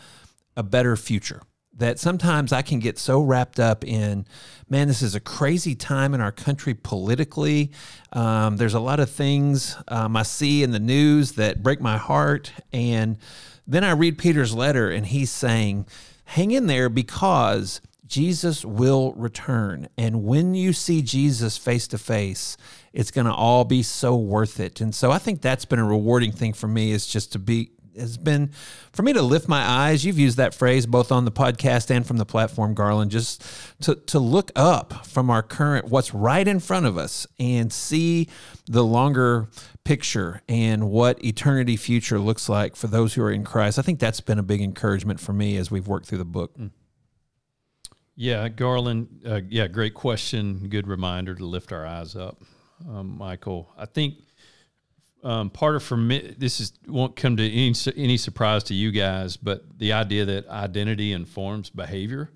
a 0.56 0.62
better 0.62 0.94
future 0.96 1.40
that 1.76 1.98
sometimes 1.98 2.52
I 2.52 2.62
can 2.62 2.78
get 2.78 2.98
so 2.98 3.20
wrapped 3.20 3.60
up 3.60 3.84
in, 3.84 4.26
man, 4.68 4.88
this 4.88 5.02
is 5.02 5.14
a 5.14 5.20
crazy 5.20 5.74
time 5.74 6.14
in 6.14 6.20
our 6.20 6.32
country 6.32 6.74
politically. 6.74 7.70
Um, 8.12 8.56
there's 8.56 8.74
a 8.74 8.80
lot 8.80 8.98
of 8.98 9.10
things 9.10 9.76
um, 9.88 10.16
I 10.16 10.22
see 10.22 10.62
in 10.62 10.70
the 10.70 10.80
news 10.80 11.32
that 11.32 11.62
break 11.62 11.80
my 11.80 11.98
heart. 11.98 12.52
And 12.72 13.18
then 13.66 13.84
I 13.84 13.90
read 13.90 14.16
Peter's 14.16 14.54
letter, 14.54 14.90
and 14.90 15.06
he's 15.06 15.30
saying, 15.30 15.86
hang 16.24 16.50
in 16.50 16.66
there 16.66 16.88
because 16.88 17.80
Jesus 18.06 18.64
will 18.64 19.12
return. 19.14 19.88
And 19.98 20.24
when 20.24 20.54
you 20.54 20.72
see 20.72 21.02
Jesus 21.02 21.58
face 21.58 21.88
to 21.88 21.98
face, 21.98 22.56
it's 22.92 23.10
going 23.10 23.26
to 23.26 23.34
all 23.34 23.64
be 23.64 23.82
so 23.82 24.16
worth 24.16 24.60
it. 24.60 24.80
And 24.80 24.94
so 24.94 25.10
I 25.10 25.18
think 25.18 25.42
that's 25.42 25.64
been 25.64 25.78
a 25.78 25.84
rewarding 25.84 26.32
thing 26.32 26.52
for 26.52 26.68
me 26.68 26.92
is 26.92 27.06
just 27.06 27.32
to 27.32 27.38
be 27.38 27.72
has 27.98 28.16
been 28.16 28.50
for 28.92 29.02
me 29.02 29.12
to 29.12 29.22
lift 29.22 29.48
my 29.48 29.62
eyes. 29.62 30.04
You've 30.04 30.18
used 30.18 30.36
that 30.36 30.54
phrase 30.54 30.86
both 30.86 31.12
on 31.12 31.24
the 31.24 31.32
podcast 31.32 31.90
and 31.90 32.06
from 32.06 32.16
the 32.16 32.26
platform, 32.26 32.74
Garland, 32.74 33.10
just 33.10 33.44
to, 33.82 33.94
to 33.94 34.18
look 34.18 34.50
up 34.56 35.06
from 35.06 35.30
our 35.30 35.42
current, 35.42 35.86
what's 35.86 36.14
right 36.14 36.46
in 36.46 36.60
front 36.60 36.86
of 36.86 36.96
us 36.96 37.26
and 37.38 37.72
see 37.72 38.28
the 38.66 38.84
longer 38.84 39.48
picture 39.84 40.42
and 40.48 40.90
what 40.90 41.24
eternity 41.24 41.76
future 41.76 42.18
looks 42.18 42.48
like 42.48 42.74
for 42.76 42.88
those 42.88 43.14
who 43.14 43.22
are 43.22 43.30
in 43.30 43.44
Christ. 43.44 43.78
I 43.78 43.82
think 43.82 44.00
that's 44.00 44.20
been 44.20 44.38
a 44.38 44.42
big 44.42 44.60
encouragement 44.60 45.20
for 45.20 45.32
me 45.32 45.56
as 45.56 45.70
we've 45.70 45.86
worked 45.86 46.06
through 46.06 46.18
the 46.18 46.24
book. 46.24 46.56
Yeah, 48.16 48.48
Garland. 48.48 49.20
Uh, 49.24 49.42
yeah, 49.48 49.68
great 49.68 49.94
question. 49.94 50.68
Good 50.68 50.88
reminder 50.88 51.34
to 51.34 51.44
lift 51.44 51.70
our 51.70 51.86
eyes 51.86 52.16
up, 52.16 52.42
um, 52.88 53.18
Michael. 53.18 53.70
I 53.76 53.84
think 53.84 54.14
um, 55.26 55.50
part 55.50 55.74
of 55.74 55.82
for 55.82 55.96
me, 55.96 56.36
this 56.38 56.60
is 56.60 56.72
won't 56.86 57.16
come 57.16 57.36
to 57.36 57.44
any 57.44 57.74
any 57.96 58.16
surprise 58.16 58.62
to 58.64 58.74
you 58.74 58.92
guys, 58.92 59.36
but 59.36 59.76
the 59.76 59.92
idea 59.92 60.24
that 60.24 60.48
identity 60.48 61.12
informs 61.12 61.68
behavior 61.68 62.30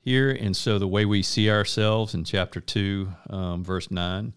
here, 0.00 0.30
and 0.30 0.54
so 0.54 0.78
the 0.78 0.86
way 0.86 1.06
we 1.06 1.22
see 1.22 1.50
ourselves 1.50 2.14
in 2.14 2.24
chapter 2.24 2.60
two, 2.60 3.08
um, 3.30 3.64
verse 3.64 3.90
nine, 3.90 4.34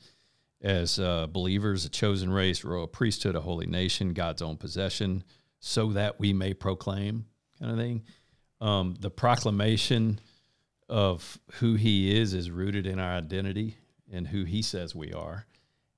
as 0.62 0.98
uh, 0.98 1.28
believers, 1.28 1.84
a 1.84 1.90
chosen 1.90 2.32
race, 2.32 2.64
royal 2.64 2.88
priesthood, 2.88 3.36
a 3.36 3.42
holy 3.42 3.68
nation, 3.68 4.14
God's 4.14 4.42
own 4.42 4.56
possession, 4.56 5.26
so 5.60 5.92
that 5.92 6.18
we 6.22 6.32
may 6.32 6.54
proclaim 6.54 7.26
kind 7.60 7.72
of 7.74 7.78
thing. 7.78 8.04
Um, 8.62 8.96
the 8.98 9.12
proclamation 9.12 10.22
of 10.88 11.38
who 11.56 11.74
He 11.74 12.18
is 12.18 12.34
is 12.34 12.50
rooted 12.50 12.88
in 12.88 12.98
our 12.98 13.12
identity 13.12 13.76
and 14.10 14.26
who 14.26 14.46
He 14.46 14.62
says 14.62 14.96
we 14.96 15.12
are, 15.12 15.46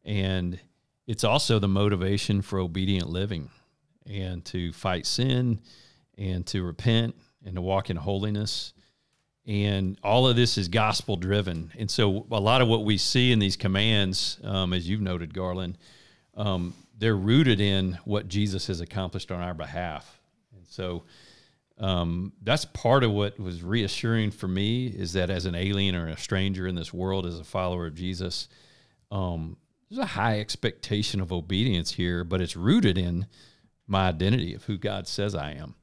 and 0.03 0.59
it's 1.07 1.23
also 1.23 1.59
the 1.59 1.67
motivation 1.67 2.41
for 2.41 2.59
obedient 2.59 3.09
living 3.09 3.49
and 4.07 4.43
to 4.45 4.71
fight 4.73 5.05
sin 5.05 5.59
and 6.17 6.45
to 6.47 6.63
repent 6.63 7.15
and 7.45 7.55
to 7.55 7.61
walk 7.61 7.89
in 7.89 7.97
holiness. 7.97 8.73
And 9.47 9.99
all 10.03 10.27
of 10.27 10.35
this 10.35 10.57
is 10.57 10.67
gospel 10.67 11.15
driven. 11.15 11.71
And 11.77 11.89
so, 11.89 12.25
a 12.31 12.39
lot 12.39 12.61
of 12.61 12.67
what 12.67 12.83
we 12.83 12.97
see 12.97 13.31
in 13.31 13.37
these 13.37 13.55
commands, 13.55 14.39
um, 14.43 14.73
as 14.73 14.89
you've 14.89 15.01
noted, 15.01 15.33
Garland, 15.33 15.77
um, 16.35 16.73
they're 16.97 17.15
rooted 17.15 17.59
in 17.59 17.99
what 18.05 18.27
Jesus 18.27 18.67
has 18.67 18.81
accomplished 18.81 19.31
on 19.31 19.41
our 19.41 19.53
behalf. 19.53 20.19
And 20.55 20.65
so, 20.67 21.03
um, 21.77 22.33
that's 22.41 22.65
part 22.65 23.03
of 23.03 23.11
what 23.11 23.39
was 23.39 23.61
reassuring 23.61 24.31
for 24.31 24.47
me 24.47 24.87
is 24.87 25.13
that 25.13 25.29
as 25.29 25.45
an 25.45 25.53
alien 25.53 25.93
or 25.93 26.07
a 26.07 26.17
stranger 26.17 26.65
in 26.65 26.73
this 26.73 26.93
world, 26.93 27.27
as 27.27 27.39
a 27.39 27.43
follower 27.43 27.85
of 27.85 27.93
Jesus, 27.93 28.47
um, 29.11 29.57
there's 29.95 30.03
a 30.03 30.13
high 30.13 30.39
expectation 30.39 31.21
of 31.21 31.31
obedience 31.31 31.93
here, 31.93 32.23
but 32.23 32.41
it's 32.41 32.55
rooted 32.55 32.97
in 32.97 33.27
my 33.87 34.09
identity 34.09 34.53
of 34.53 34.65
who 34.65 34.77
God 34.77 35.07
says 35.07 35.33
I 35.35 35.51
am. 35.51 35.75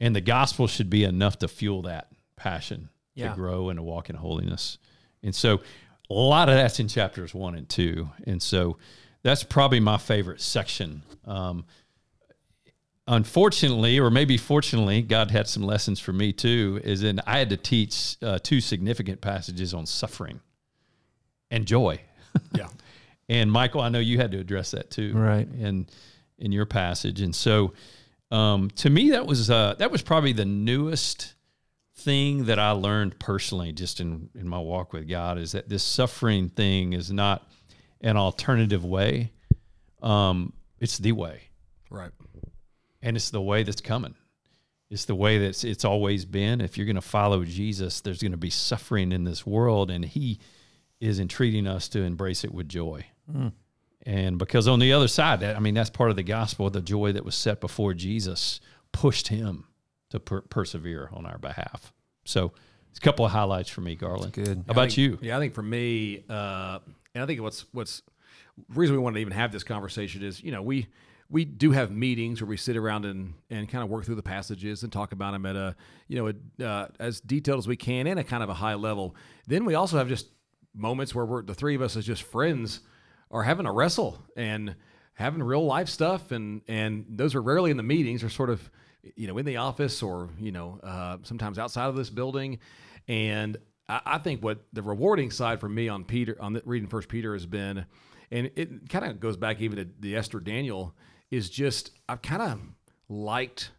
And 0.00 0.14
the 0.16 0.20
gospel 0.20 0.66
should 0.66 0.88
be 0.90 1.04
enough 1.04 1.38
to 1.40 1.48
fuel 1.48 1.82
that 1.82 2.08
passion 2.36 2.88
Yeah. 3.14 3.30
to 3.30 3.34
grow 3.34 3.68
and 3.68 3.78
to 3.78 3.82
walk 3.82 4.08
in 4.10 4.16
holiness. 4.16 4.78
And 5.22 5.34
so 5.34 5.60
a 6.10 6.14
lot 6.14 6.48
of 6.48 6.54
that's 6.54 6.80
in 6.80 6.88
chapters 6.88 7.34
one 7.34 7.54
and 7.54 7.68
two. 7.68 8.10
And 8.26 8.42
so 8.42 8.78
that's 9.22 9.42
probably 9.44 9.80
my 9.80 9.98
favorite 9.98 10.40
section. 10.40 11.02
Um, 11.24 11.64
unfortunately, 13.06 13.98
or 13.98 14.10
maybe 14.10 14.36
fortunately, 14.36 15.02
God 15.02 15.30
had 15.30 15.48
some 15.48 15.62
lessons 15.62 16.00
for 16.00 16.12
me 16.12 16.32
too. 16.32 16.80
Is 16.84 17.02
in 17.02 17.20
I 17.26 17.38
had 17.38 17.50
to 17.50 17.56
teach 17.56 18.16
uh, 18.22 18.38
two 18.42 18.60
significant 18.60 19.20
passages 19.20 19.74
on 19.74 19.86
suffering 19.86 20.40
and 21.50 21.66
joy. 21.66 22.00
Yeah. 22.54 22.68
And 23.28 23.50
Michael, 23.50 23.80
I 23.80 23.88
know 23.88 23.98
you 24.00 24.18
had 24.18 24.32
to 24.32 24.38
address 24.38 24.72
that 24.72 24.90
too, 24.90 25.12
Right. 25.14 25.48
In 25.48 25.86
in 26.38 26.50
your 26.52 26.66
passage, 26.66 27.20
and 27.20 27.34
so 27.34 27.72
um, 28.30 28.68
to 28.76 28.90
me, 28.90 29.10
that 29.10 29.26
was 29.26 29.50
uh, 29.50 29.74
that 29.78 29.90
was 29.90 30.02
probably 30.02 30.32
the 30.32 30.44
newest 30.44 31.34
thing 31.98 32.46
that 32.46 32.58
I 32.58 32.72
learned 32.72 33.18
personally, 33.20 33.72
just 33.72 34.00
in 34.00 34.28
in 34.34 34.48
my 34.48 34.58
walk 34.58 34.92
with 34.92 35.08
God, 35.08 35.38
is 35.38 35.52
that 35.52 35.68
this 35.68 35.82
suffering 35.84 36.48
thing 36.48 36.92
is 36.92 37.12
not 37.12 37.48
an 38.00 38.16
alternative 38.16 38.84
way. 38.84 39.30
Um, 40.02 40.52
it's 40.80 40.98
the 40.98 41.12
way, 41.12 41.42
Right. 41.88 42.10
and 43.00 43.16
it's 43.16 43.30
the 43.30 43.40
way 43.40 43.62
that's 43.62 43.80
coming. 43.80 44.14
It's 44.90 45.06
the 45.06 45.14
way 45.14 45.38
that's 45.38 45.64
it's 45.64 45.84
always 45.84 46.24
been. 46.24 46.60
If 46.60 46.76
you're 46.76 46.86
going 46.86 46.96
to 46.96 47.00
follow 47.00 47.44
Jesus, 47.44 48.00
there's 48.00 48.20
going 48.20 48.32
to 48.32 48.36
be 48.38 48.50
suffering 48.50 49.12
in 49.12 49.24
this 49.24 49.46
world, 49.46 49.90
and 49.90 50.04
He 50.04 50.40
is 51.00 51.20
entreating 51.20 51.66
us 51.66 51.88
to 51.90 52.02
embrace 52.02 52.44
it 52.44 52.52
with 52.52 52.68
joy. 52.68 53.06
And 54.06 54.38
because 54.38 54.68
on 54.68 54.80
the 54.80 54.92
other 54.92 55.08
side, 55.08 55.40
that 55.40 55.56
I 55.56 55.60
mean, 55.60 55.74
that's 55.74 55.90
part 55.90 56.10
of 56.10 56.16
the 56.16 56.22
gospel. 56.22 56.68
The 56.68 56.80
joy 56.80 57.12
that 57.12 57.24
was 57.24 57.34
set 57.34 57.60
before 57.60 57.94
Jesus 57.94 58.60
pushed 58.92 59.28
him 59.28 59.66
to 60.10 60.20
per- 60.20 60.42
persevere 60.42 61.08
on 61.12 61.24
our 61.26 61.38
behalf. 61.38 61.92
So, 62.26 62.52
it's 62.90 62.98
a 62.98 63.02
couple 63.02 63.24
of 63.24 63.32
highlights 63.32 63.70
for 63.70 63.80
me, 63.80 63.96
Garland. 63.96 64.32
Good. 64.32 64.64
How 64.66 64.72
about 64.72 64.88
think- 64.88 64.98
you? 64.98 65.18
Yeah, 65.20 65.36
I 65.36 65.40
think 65.40 65.54
for 65.54 65.62
me, 65.62 66.24
uh, 66.28 66.78
and 67.14 67.24
I 67.24 67.26
think 67.26 67.40
what's 67.40 67.64
what's 67.72 68.02
the 68.56 68.78
reason 68.78 68.94
we 68.94 69.02
wanted 69.02 69.14
to 69.14 69.20
even 69.20 69.32
have 69.32 69.52
this 69.52 69.64
conversation 69.64 70.22
is, 70.22 70.42
you 70.42 70.52
know, 70.52 70.62
we 70.62 70.86
we 71.30 71.44
do 71.44 71.72
have 71.72 71.90
meetings 71.90 72.40
where 72.40 72.48
we 72.48 72.56
sit 72.56 72.76
around 72.76 73.04
and 73.06 73.34
and 73.50 73.68
kind 73.68 73.82
of 73.82 73.90
work 73.90 74.04
through 74.04 74.14
the 74.14 74.22
passages 74.22 74.82
and 74.82 74.92
talk 74.92 75.12
about 75.12 75.32
them 75.32 75.46
at 75.46 75.56
a 75.56 75.74
you 76.08 76.16
know 76.16 76.28
a, 76.28 76.64
uh, 76.64 76.88
as 77.00 77.20
detailed 77.20 77.58
as 77.58 77.66
we 77.66 77.76
can 77.76 78.06
and 78.06 78.20
a 78.20 78.24
kind 78.24 78.42
of 78.42 78.48
a 78.50 78.54
high 78.54 78.74
level. 78.74 79.16
Then 79.46 79.64
we 79.64 79.74
also 79.74 79.96
have 79.96 80.08
just 80.08 80.28
moments 80.74 81.14
where 81.14 81.24
we're 81.24 81.42
the 81.42 81.54
three 81.54 81.74
of 81.74 81.82
us 81.82 81.96
as 81.96 82.04
just 82.04 82.22
friends 82.22 82.80
are 83.30 83.42
having 83.42 83.66
a 83.66 83.72
wrestle 83.72 84.18
and 84.36 84.74
having 85.14 85.42
real 85.42 85.64
life 85.64 85.88
stuff 85.88 86.32
and 86.32 86.62
and 86.68 87.04
those 87.08 87.34
are 87.34 87.42
rarely 87.42 87.70
in 87.70 87.76
the 87.76 87.82
meetings 87.82 88.22
or 88.24 88.28
sort 88.28 88.50
of 88.50 88.70
you 89.16 89.26
know 89.26 89.38
in 89.38 89.44
the 89.44 89.56
office 89.56 90.02
or 90.02 90.30
you 90.38 90.52
know 90.52 90.80
uh, 90.82 91.16
sometimes 91.22 91.58
outside 91.58 91.86
of 91.86 91.96
this 91.96 92.10
building 92.10 92.58
and 93.08 93.58
I, 93.88 94.00
I 94.04 94.18
think 94.18 94.42
what 94.42 94.64
the 94.72 94.82
rewarding 94.82 95.30
side 95.30 95.60
for 95.60 95.68
me 95.68 95.88
on 95.88 96.04
Peter 96.04 96.36
on 96.40 96.54
the, 96.54 96.62
reading 96.64 96.88
First 96.88 97.08
Peter 97.08 97.32
has 97.32 97.46
been, 97.46 97.84
and 98.30 98.50
it 98.56 98.88
kind 98.88 99.04
of 99.04 99.20
goes 99.20 99.36
back 99.36 99.60
even 99.60 99.78
to 99.78 99.88
the 100.00 100.16
Esther 100.16 100.40
Daniel, 100.40 100.94
is 101.30 101.50
just 101.50 101.90
I've 102.08 102.22
kind 102.22 102.42
of 102.42 102.60
liked 103.08 103.70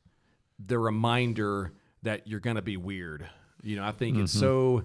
the 0.64 0.78
reminder 0.78 1.74
that 2.04 2.28
you're 2.28 2.40
going 2.40 2.56
to 2.56 2.62
be 2.62 2.78
weird. 2.78 3.28
You 3.62 3.78
know, 3.78 3.84
I 3.84 3.92
think 3.92 4.18
it's 4.18 4.32
so. 4.32 4.84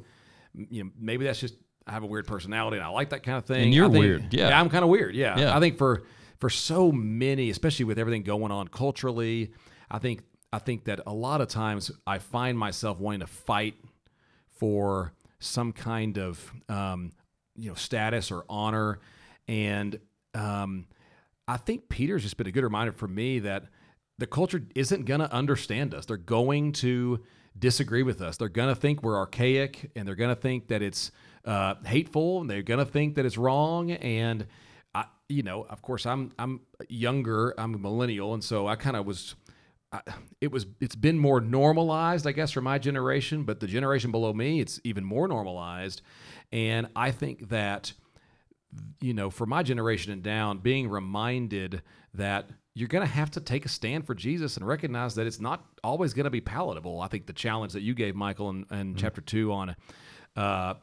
You 0.52 0.84
know, 0.84 0.90
maybe 0.98 1.26
that's 1.26 1.38
just 1.38 1.54
I 1.86 1.92
have 1.92 2.02
a 2.02 2.06
weird 2.06 2.26
personality 2.26 2.76
and 2.76 2.84
I 2.84 2.88
like 2.88 3.10
that 3.10 3.22
kind 3.22 3.38
of 3.38 3.44
thing. 3.44 3.64
And 3.64 3.74
you're 3.74 3.88
think- 3.90 4.00
weird, 4.00 4.34
yeah. 4.34 4.58
I'm 4.58 4.68
kind 4.68 4.84
of 4.84 4.90
weird. 4.90 5.14
Yeah. 5.14 5.38
Yeah. 5.38 5.56
I 5.56 5.60
think 5.60 5.78
for 5.78 6.02
for 6.38 6.48
so 6.50 6.90
many, 6.90 7.50
especially 7.50 7.84
with 7.84 7.98
everything 7.98 8.22
going 8.22 8.50
on 8.50 8.68
culturally, 8.68 9.52
I 9.90 9.98
think 9.98 10.22
I 10.52 10.58
think 10.58 10.84
that 10.84 11.00
a 11.06 11.12
lot 11.12 11.40
of 11.40 11.48
times 11.48 11.90
I 12.06 12.18
find 12.18 12.58
myself 12.58 12.98
wanting 12.98 13.20
to 13.20 13.26
fight 13.26 13.74
for 14.58 15.12
some 15.38 15.72
kind 15.72 16.18
of 16.18 16.52
um, 16.68 17.12
you 17.56 17.68
know 17.68 17.74
status 17.74 18.30
or 18.30 18.44
honor, 18.48 18.98
and 19.48 19.98
um, 20.34 20.86
I 21.46 21.56
think 21.56 21.88
Peter's 21.88 22.22
just 22.22 22.36
been 22.36 22.46
a 22.46 22.52
good 22.52 22.64
reminder 22.64 22.92
for 22.92 23.08
me 23.08 23.40
that 23.40 23.64
the 24.18 24.26
culture 24.26 24.62
isn't 24.74 25.06
going 25.06 25.20
to 25.20 25.32
understand 25.32 25.94
us. 25.94 26.06
They're 26.06 26.16
going 26.16 26.72
to 26.72 27.20
disagree 27.58 28.02
with 28.02 28.20
us. 28.20 28.36
They're 28.36 28.48
going 28.48 28.74
to 28.74 28.80
think 28.80 29.02
we're 29.02 29.16
archaic, 29.16 29.90
and 29.96 30.06
they're 30.06 30.14
going 30.14 30.34
to 30.34 30.40
think 30.40 30.68
that 30.68 30.82
it's 30.82 31.10
uh, 31.44 31.74
hateful, 31.84 32.40
and 32.40 32.50
they're 32.50 32.62
going 32.62 32.84
to 32.84 32.90
think 32.90 33.14
that 33.16 33.26
it's 33.26 33.38
wrong. 33.38 33.90
And 33.92 34.46
I, 34.94 35.06
you 35.28 35.42
know, 35.42 35.66
of 35.68 35.82
course, 35.82 36.06
I'm 36.06 36.32
I'm 36.38 36.60
younger. 36.88 37.54
I'm 37.58 37.74
a 37.74 37.78
millennial, 37.78 38.34
and 38.34 38.42
so 38.42 38.66
I 38.66 38.76
kind 38.76 38.96
of 38.96 39.06
was 39.06 39.34
I, 39.92 40.02
it 40.40 40.52
was 40.52 40.66
it's 40.80 40.94
been 40.94 41.18
more 41.18 41.40
normalized 41.40 42.26
i 42.26 42.32
guess 42.32 42.52
for 42.52 42.60
my 42.60 42.78
generation 42.78 43.42
but 43.42 43.58
the 43.60 43.66
generation 43.66 44.12
below 44.12 44.32
me 44.32 44.60
it's 44.60 44.80
even 44.84 45.04
more 45.04 45.26
normalized 45.26 46.02
and 46.52 46.86
i 46.94 47.10
think 47.10 47.48
that 47.48 47.92
you 49.00 49.14
know 49.14 49.30
for 49.30 49.46
my 49.46 49.62
generation 49.62 50.12
and 50.12 50.22
down 50.22 50.58
being 50.58 50.88
reminded 50.88 51.82
that 52.14 52.50
you're 52.74 52.88
going 52.88 53.04
to 53.04 53.12
have 53.12 53.32
to 53.32 53.40
take 53.40 53.64
a 53.64 53.68
stand 53.68 54.06
for 54.06 54.14
jesus 54.14 54.56
and 54.56 54.66
recognize 54.66 55.16
that 55.16 55.26
it's 55.26 55.40
not 55.40 55.66
always 55.82 56.14
going 56.14 56.24
to 56.24 56.30
be 56.30 56.40
palatable 56.40 57.00
i 57.00 57.08
think 57.08 57.26
the 57.26 57.32
challenge 57.32 57.72
that 57.72 57.82
you 57.82 57.92
gave 57.94 58.14
michael 58.14 58.48
in, 58.50 58.64
in 58.70 58.94
chapter 58.94 59.20
two 59.20 59.52
on 59.52 59.74
uh, 60.36 60.74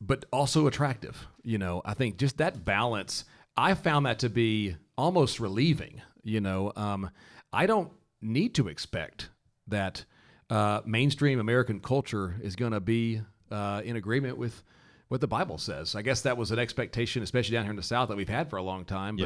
but 0.00 0.24
also 0.32 0.66
attractive. 0.66 1.26
You 1.42 1.58
know, 1.58 1.82
I 1.84 1.94
think 1.94 2.18
just 2.18 2.38
that 2.38 2.64
balance, 2.64 3.24
I 3.56 3.74
found 3.74 4.06
that 4.06 4.20
to 4.20 4.28
be 4.28 4.76
almost 4.96 5.40
relieving. 5.40 6.02
You 6.22 6.40
know, 6.40 6.72
um, 6.76 7.10
I 7.52 7.66
don't 7.66 7.90
need 8.20 8.54
to 8.56 8.68
expect 8.68 9.30
that 9.68 10.04
uh, 10.50 10.80
mainstream 10.84 11.40
American 11.40 11.80
culture 11.80 12.36
is 12.42 12.56
going 12.56 12.72
to 12.72 12.80
be 12.80 13.20
uh, 13.50 13.82
in 13.84 13.96
agreement 13.96 14.38
with 14.38 14.62
what 15.08 15.20
the 15.20 15.28
Bible 15.28 15.58
says. 15.58 15.94
I 15.94 16.02
guess 16.02 16.22
that 16.22 16.36
was 16.36 16.50
an 16.50 16.58
expectation, 16.58 17.22
especially 17.22 17.54
down 17.54 17.64
here 17.64 17.70
in 17.70 17.76
the 17.76 17.82
South, 17.82 18.08
that 18.08 18.16
we've 18.16 18.28
had 18.28 18.50
for 18.50 18.56
a 18.56 18.62
long 18.62 18.84
time. 18.84 19.16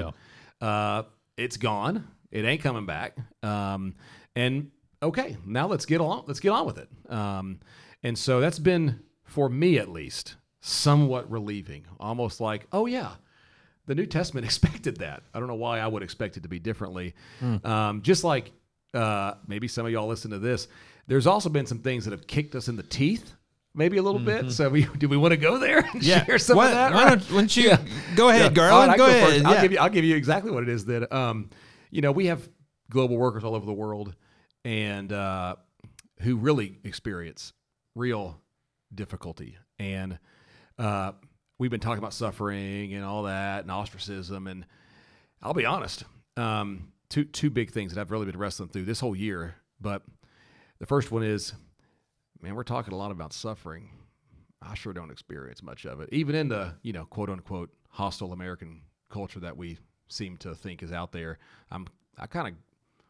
But 0.61 0.67
uh, 0.67 1.03
it's 1.37 1.57
gone. 1.57 2.07
It 2.31 2.45
ain't 2.45 2.63
coming 2.63 2.87
back. 2.87 3.17
Um, 3.43 3.95
and 4.35 4.71
okay, 5.03 5.37
now 5.45 5.67
let's 5.67 5.87
get 5.87 6.01
on. 6.01 6.25
Let's 6.27 6.41
get 6.41 6.51
on 6.51 6.67
with 6.67 6.79
it. 6.79 6.89
Um, 7.11 7.61
and 8.03 8.17
so 8.17 8.41
that's 8.41 8.59
been 8.59 9.01
for 9.25 9.49
me 9.49 9.79
at 9.79 9.89
least 9.89 10.37
somewhat 10.63 11.31
relieving. 11.31 11.85
Almost 12.01 12.41
like, 12.41 12.67
oh 12.73 12.87
yeah, 12.87 13.11
the 13.87 13.95
New 13.95 14.07
Testament 14.07 14.47
expected 14.47 14.99
that. 14.99 15.23
I 15.35 15.39
don't 15.39 15.49
know 15.49 15.55
why 15.57 15.81
I 15.81 15.87
would 15.87 16.03
expect 16.03 16.39
it 16.39 16.45
to 16.45 16.49
be 16.49 16.59
differently. 16.59 17.15
Um, 17.65 18.01
just 18.03 18.25
like 18.25 18.53
uh, 18.95 19.35
maybe 19.47 19.69
some 19.69 19.85
of 19.85 19.93
y'all 19.93 20.07
listen 20.09 20.31
to 20.31 20.39
this. 20.39 20.69
There's 21.09 21.27
also 21.27 21.49
been 21.51 21.67
some 21.67 21.81
things 21.81 22.05
that 22.05 22.13
have 22.13 22.27
kicked 22.27 22.55
us 22.55 22.69
in 22.69 22.77
the 22.77 22.83
teeth, 22.85 23.35
maybe 23.75 23.97
a 23.97 24.03
little 24.03 24.21
bit. 24.21 24.53
So 24.53 24.69
we 24.69 24.85
do 24.99 25.09
we 25.09 25.17
want 25.17 25.33
to 25.33 25.37
go 25.37 25.59
there 25.59 25.79
and 25.93 26.03
share 26.03 26.39
some 26.39 26.57
Why, 26.57 26.67
of 26.69 26.73
that? 26.73 26.95
why 26.95 27.09
don't, 27.11 27.23
why 27.31 27.37
don't 27.39 27.57
you 27.57 27.63
Yeah. 27.69 27.79
go 28.15 28.29
ahead, 28.29 28.43
Yeah. 28.43 28.49
Garland? 28.51 28.89
Right, 28.91 28.99
go, 28.99 29.07
go 29.07 29.11
ahead. 29.11 29.45
I'll 29.45 29.55
Yeah. 29.55 29.63
give 29.63 29.73
you. 29.73 29.79
I'll 29.79 29.91
give 29.91 30.05
you 30.05 30.15
exactly 30.17 30.51
what 30.53 30.63
it 30.63 30.69
is 30.69 30.85
that 30.87 31.13
um, 31.13 31.51
you 31.91 32.01
know 32.03 32.13
we 32.13 32.27
have 32.27 32.49
global 32.89 33.17
workers 33.17 33.43
all 33.43 33.55
over 33.57 33.67
the 33.67 33.73
world, 33.73 34.15
and 34.65 35.13
uh, 35.13 35.57
who 36.21 36.37
really 36.37 36.79
experience 36.85 37.53
real 37.97 38.41
difficulty. 38.95 39.57
And 39.81 40.19
uh, 40.83 41.13
we've 41.59 41.71
been 41.71 41.81
talking 41.81 41.99
about 41.99 42.13
suffering 42.13 42.93
and 42.95 43.05
all 43.05 43.25
that, 43.25 43.63
and 43.63 43.71
ostracism. 43.71 44.47
And 44.47 44.67
I'll 45.41 45.55
be 45.55 45.65
honest, 45.65 46.05
um, 46.37 46.93
two 47.09 47.25
two 47.25 47.51
big 47.51 47.71
things 47.71 47.95
that 47.95 48.01
I've 48.01 48.11
really 48.11 48.27
been 48.27 48.39
wrestling 48.39 48.69
through 48.69 48.85
this 48.85 49.01
whole 49.01 49.15
year. 49.15 49.55
But 49.81 50.03
the 50.79 50.87
first 50.87 51.11
one 51.11 51.23
is, 51.23 51.53
man, 52.41 52.55
we're 52.55 52.65
talking 52.65 52.93
a 52.93 52.97
lot 52.97 53.13
about 53.13 53.33
suffering. 53.33 53.91
I 54.61 54.75
sure 54.75 54.93
don't 54.93 55.11
experience 55.11 55.63
much 55.63 55.87
of 55.87 56.01
it, 56.01 56.09
even 56.13 56.35
in 56.35 56.49
the 56.49 56.75
you 56.83 56.93
know 56.93 57.05
quote 57.05 57.31
unquote 57.31 57.71
hostile 57.89 58.33
American 58.33 58.83
culture 59.11 59.41
that 59.41 59.57
we 59.57 59.79
seem 60.09 60.37
to 60.39 60.55
think 60.55 60.83
is 60.83 60.93
out 60.93 61.13
there. 61.13 61.39
I'm 61.71 61.87
I 62.19 62.27
kind 62.27 62.49
of 62.49 62.55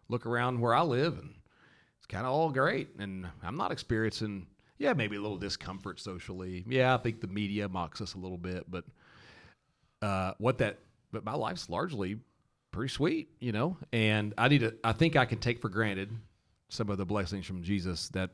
look 0.09 0.26
around 0.26 0.61
where 0.61 0.75
I 0.75 0.83
live, 0.83 1.19
and 1.19 1.35
it's 1.97 2.07
kind 2.07 2.26
of 2.26 2.33
all 2.33 2.50
great, 2.50 2.91
and 2.99 3.26
I'm 3.43 3.57
not 3.57 3.73
experiencing. 3.73 4.47
Yeah, 4.83 4.93
maybe 4.95 5.17
a 5.17 5.21
little 5.21 5.37
discomfort 5.39 6.01
socially. 6.01 6.65
Yeah, 6.69 6.95
I 6.95 6.99
think 6.99 7.21
the 7.21 7.29
media 7.29 7.69
mocks 7.69 8.01
us 8.01 8.15
a 8.15 8.19
little 8.19 8.37
bit, 8.39 8.65
but 8.71 8.85
uh, 10.01 10.33
what 10.39 10.59
that. 10.59 10.79
But 11.12 11.25
my 11.25 11.35
life's 11.35 11.69
largely 11.69 12.17
pretty 12.71 12.93
sweet, 12.93 13.29
you 13.39 13.53
know. 13.53 13.77
And 13.93 14.35
I 14.39 14.49
need 14.49 14.61
to. 14.61 14.75
I 14.83 14.93
think 14.93 15.15
I 15.17 15.25
can 15.25 15.39
take 15.39 15.61
for 15.61 15.69
granted 15.69 16.11
some 16.69 16.89
of 16.89 16.99
the 16.99 17.05
blessings 17.05 17.47
from 17.47 17.62
Jesus 17.62 18.09
that 18.11 18.31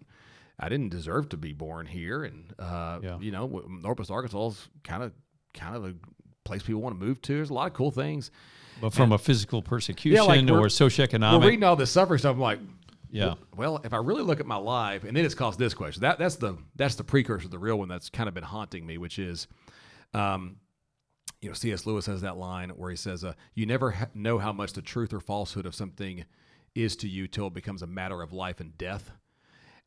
I 0.60 0.68
didn't 0.68 0.90
deserve 0.90 1.28
to 1.30 1.36
be 1.36 1.52
born 1.52 1.86
here, 1.86 2.24
and 2.24 2.52
uh, 2.58 3.00
Yeah. 3.02 3.18
you 3.20 3.30
know, 3.32 3.46
Northwest 3.68 4.10
Arkansas 4.10 4.46
is 4.48 4.68
kind 4.84 5.02
of 5.02 5.12
kind 5.54 5.76
of 5.76 5.84
a 5.84 5.94
place 6.44 6.62
people 6.62 6.80
want 6.80 6.98
to 6.98 7.04
move 7.04 7.20
to. 7.22 7.34
There's 7.34 7.50
a 7.50 7.54
lot 7.54 7.66
of 7.66 7.74
cool 7.74 7.90
things. 7.90 8.30
But 8.80 8.94
from 8.94 9.10
a 9.10 9.18
physical 9.18 9.60
persecution 9.60 10.24
we're- 10.24 10.50
or 10.52 10.60
We're 10.60 10.66
socioeconomic, 10.68 11.42
reading 11.44 11.64
all 11.64 11.74
this 11.74 11.90
suffering 11.90 12.18
stuff. 12.20 12.36
I'm 12.36 12.40
like, 12.40 12.60
yeah, 13.10 13.34
well, 13.56 13.80
if 13.84 13.92
I 13.92 13.96
really 13.96 14.22
look 14.22 14.40
at 14.40 14.46
my 14.46 14.56
life, 14.56 15.04
and 15.04 15.16
then 15.16 15.24
it's 15.24 15.34
caused 15.34 15.58
this 15.58 15.74
question. 15.74 16.02
That 16.02 16.18
that's 16.18 16.36
the 16.36 16.56
that's 16.76 16.94
the 16.94 17.04
precursor 17.04 17.44
to 17.44 17.48
the 17.48 17.58
real 17.58 17.78
one 17.78 17.88
that's 17.88 18.08
kind 18.10 18.28
of 18.28 18.34
been 18.34 18.44
haunting 18.44 18.86
me, 18.86 18.98
which 18.98 19.18
is, 19.18 19.46
um, 20.14 20.56
you 21.40 21.48
know, 21.48 21.54
C.S. 21.54 21.86
Lewis 21.86 22.06
has 22.06 22.20
that 22.22 22.36
line 22.36 22.70
where 22.70 22.90
he 22.90 22.96
says, 22.96 23.24
uh, 23.24 23.34
"You 23.54 23.66
never 23.66 23.92
ha- 23.92 24.08
know 24.14 24.38
how 24.38 24.52
much 24.52 24.72
the 24.72 24.82
truth 24.82 25.12
or 25.12 25.20
falsehood 25.20 25.66
of 25.66 25.74
something 25.74 26.24
is 26.74 26.96
to 26.96 27.08
you 27.08 27.26
till 27.26 27.46
it 27.46 27.54
becomes 27.54 27.82
a 27.82 27.86
matter 27.86 28.22
of 28.22 28.32
life 28.32 28.60
and 28.60 28.76
death." 28.76 29.10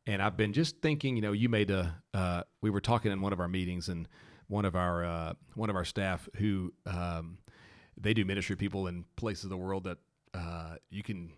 And 0.06 0.20
I've 0.20 0.36
been 0.36 0.52
just 0.52 0.80
thinking, 0.80 1.14
you 1.16 1.22
know, 1.22 1.32
you 1.32 1.48
made 1.48 1.70
a. 1.70 2.02
Uh, 2.12 2.42
we 2.60 2.70
were 2.70 2.80
talking 2.80 3.12
in 3.12 3.20
one 3.20 3.32
of 3.32 3.40
our 3.40 3.48
meetings, 3.48 3.88
and 3.88 4.08
one 4.48 4.64
of 4.64 4.76
our 4.76 5.04
uh, 5.04 5.32
one 5.54 5.70
of 5.70 5.76
our 5.76 5.84
staff 5.84 6.28
who 6.36 6.72
um, 6.86 7.38
they 8.00 8.14
do 8.14 8.24
ministry 8.24 8.56
people 8.56 8.86
in 8.86 9.04
places 9.16 9.44
of 9.44 9.50
the 9.50 9.56
world 9.56 9.84
that 9.84 9.98
uh, 10.34 10.76
you 10.90 11.02
can 11.02 11.32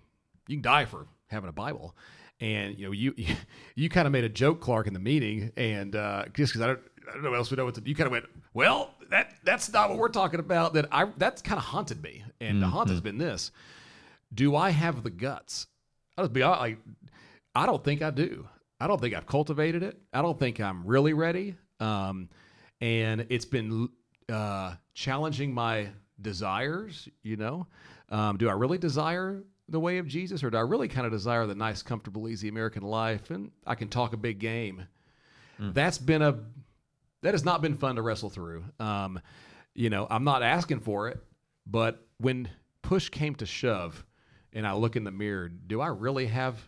you 0.49 0.57
can 0.57 0.63
die 0.63 0.85
for 0.85 1.07
having 1.29 1.49
a 1.49 1.53
Bible. 1.53 1.97
And 2.41 2.79
you 2.79 2.87
know, 2.87 2.93
you 2.93 3.15
you, 3.17 3.37
you 3.75 3.89
kind 3.89 4.07
of 4.07 4.13
made 4.13 4.25
a 4.25 4.29
joke, 4.29 4.61
Clark, 4.61 4.87
in 4.87 4.95
the 4.95 5.01
meeting, 5.01 5.53
and 5.57 5.95
uh, 5.95 6.25
just 6.33 6.53
because 6.53 6.61
I 6.61 6.67
don't, 6.69 6.81
I 7.09 7.15
don't 7.15 7.23
know 7.23 7.31
what 7.31 7.37
else 7.37 7.51
we 7.51 7.57
know 7.57 7.65
what 7.65 7.75
to. 7.77 7.83
You 7.85 7.95
kind 7.95 8.07
of 8.07 8.13
went, 8.13 8.25
well, 8.53 8.95
that 9.11 9.35
that's 9.45 9.73
not 9.73 9.91
what 9.91 9.99
we're 9.99 10.09
talking 10.09 10.41
about. 10.41 10.75
That 10.75 10.87
I 10.91 11.07
that's 11.17 11.43
kind 11.43 11.59
of 11.59 11.65
haunted 11.65 12.03
me, 12.03 12.25
and 12.41 12.63
the 12.63 12.67
haunt 12.67 12.91
has 12.91 13.01
been 13.01 13.19
this: 13.19 13.51
Do 14.33 14.57
I 14.57 14.71
have 14.71 15.03
the 15.03 15.11
guts? 15.11 15.67
I'll 16.17 16.25
just 16.25 16.33
be 16.33 16.43
honest, 16.43 16.61
like, 16.61 16.79
I 17.55 17.67
don't 17.67 17.83
think 17.83 18.03
I 18.03 18.11
do. 18.11 18.49
I 18.81 18.87
don't 18.87 19.01
think 19.01 19.15
I've 19.15 19.27
cultivated 19.27 19.83
it. 19.83 19.99
I 20.13 20.23
don't 20.23 20.39
think 20.39 20.61
I'm 20.61 20.87
really 20.87 21.13
ready. 21.13 21.57
Um, 21.81 22.29
and 22.81 23.27
it's 23.31 23.45
been 23.45 23.89
uh, 24.31 24.75
challenging 24.95 25.53
my 25.53 25.89
desires. 26.21 27.09
You 27.23 27.37
know, 27.37 27.67
um, 28.11 28.37
do 28.37 28.49
I 28.49 28.53
really 28.53 28.79
desire 28.79 29.43
the 29.69 29.81
way 29.81 29.99
of 29.99 30.07
Jesus, 30.07 30.45
or 30.45 30.51
do 30.51 30.57
I 30.57 30.61
really 30.61 30.89
kind 30.89 31.07
of 31.07 31.13
desire 31.13 31.47
the 31.47 31.55
nice, 31.55 31.83
comfortable, 31.83 32.29
easy 32.29 32.49
American 32.49 32.83
life? 32.83 33.31
And 33.31 33.51
I 33.67 33.75
can 33.75 33.89
talk 33.89 34.13
a 34.13 34.19
big 34.19 34.39
game. 34.39 34.87
That's 35.59 35.99
been 35.99 36.23
a 36.23 36.39
that 37.23 37.33
has 37.33 37.45
not 37.45 37.63
been 37.63 37.77
fun 37.77 37.97
to 37.97 38.03
wrestle 38.03 38.29
through. 38.29 38.65
Um, 38.79 39.21
you 39.75 39.89
know, 39.89 40.07
I'm 40.11 40.25
not 40.25 40.43
asking 40.43 40.81
for 40.81 41.09
it, 41.09 41.19
but 41.67 42.07
when 42.19 42.49
push 42.83 43.09
came 43.09 43.35
to 43.37 43.47
shove, 43.47 44.05
and 44.53 44.67
I 44.67 44.75
look 44.75 44.97
in 44.97 45.05
the 45.05 45.11
mirror, 45.11 45.49
do 45.49 45.81
I 45.81 45.89
really 45.89 46.27
have 46.27 46.59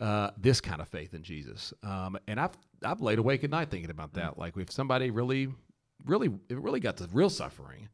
uh, 0.00 0.30
this 0.38 0.60
kind 0.60 0.80
of 0.80 0.88
faith 0.88 1.14
in 1.14 1.22
Jesus? 1.22 1.74
Um, 1.82 2.18
and 2.26 2.40
I've 2.40 2.56
I've 2.84 3.00
laid 3.00 3.18
awake 3.18 3.44
at 3.44 3.50
night 3.50 3.70
thinking 3.70 3.90
about 3.90 4.14
that. 4.14 4.38
Like, 4.38 4.56
if 4.56 4.72
somebody 4.72 5.10
really, 5.10 5.48
really, 6.06 6.28
if 6.48 6.56
it 6.56 6.60
really 6.60 6.80
got 6.80 6.96
to 6.98 7.08
real 7.12 7.30
suffering, 7.30 7.88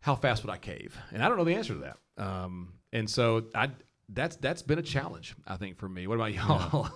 how 0.00 0.14
fast 0.14 0.42
would 0.44 0.50
I 0.50 0.58
cave? 0.58 0.96
And 1.12 1.22
I 1.22 1.28
don't 1.28 1.36
know 1.36 1.44
the 1.44 1.54
answer 1.54 1.74
to 1.74 1.80
that. 1.80 2.24
Um, 2.24 2.72
and 2.92 3.08
so 3.08 3.44
I 3.54 3.70
that's 4.08 4.36
that's 4.36 4.62
been 4.62 4.78
a 4.78 4.82
challenge, 4.82 5.34
I 5.46 5.56
think, 5.56 5.78
for 5.78 5.88
me. 5.88 6.06
What 6.06 6.14
about 6.16 6.32
y'all? 6.32 6.88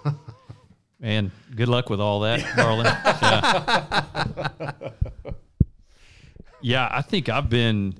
man, 1.00 1.30
good 1.54 1.68
luck 1.68 1.90
with 1.90 2.00
all 2.00 2.20
that, 2.20 2.44
Garland. 2.56 2.88
yeah. 4.62 4.72
yeah, 6.60 6.88
I 6.90 7.02
think 7.02 7.28
I've 7.28 7.50
been. 7.50 7.94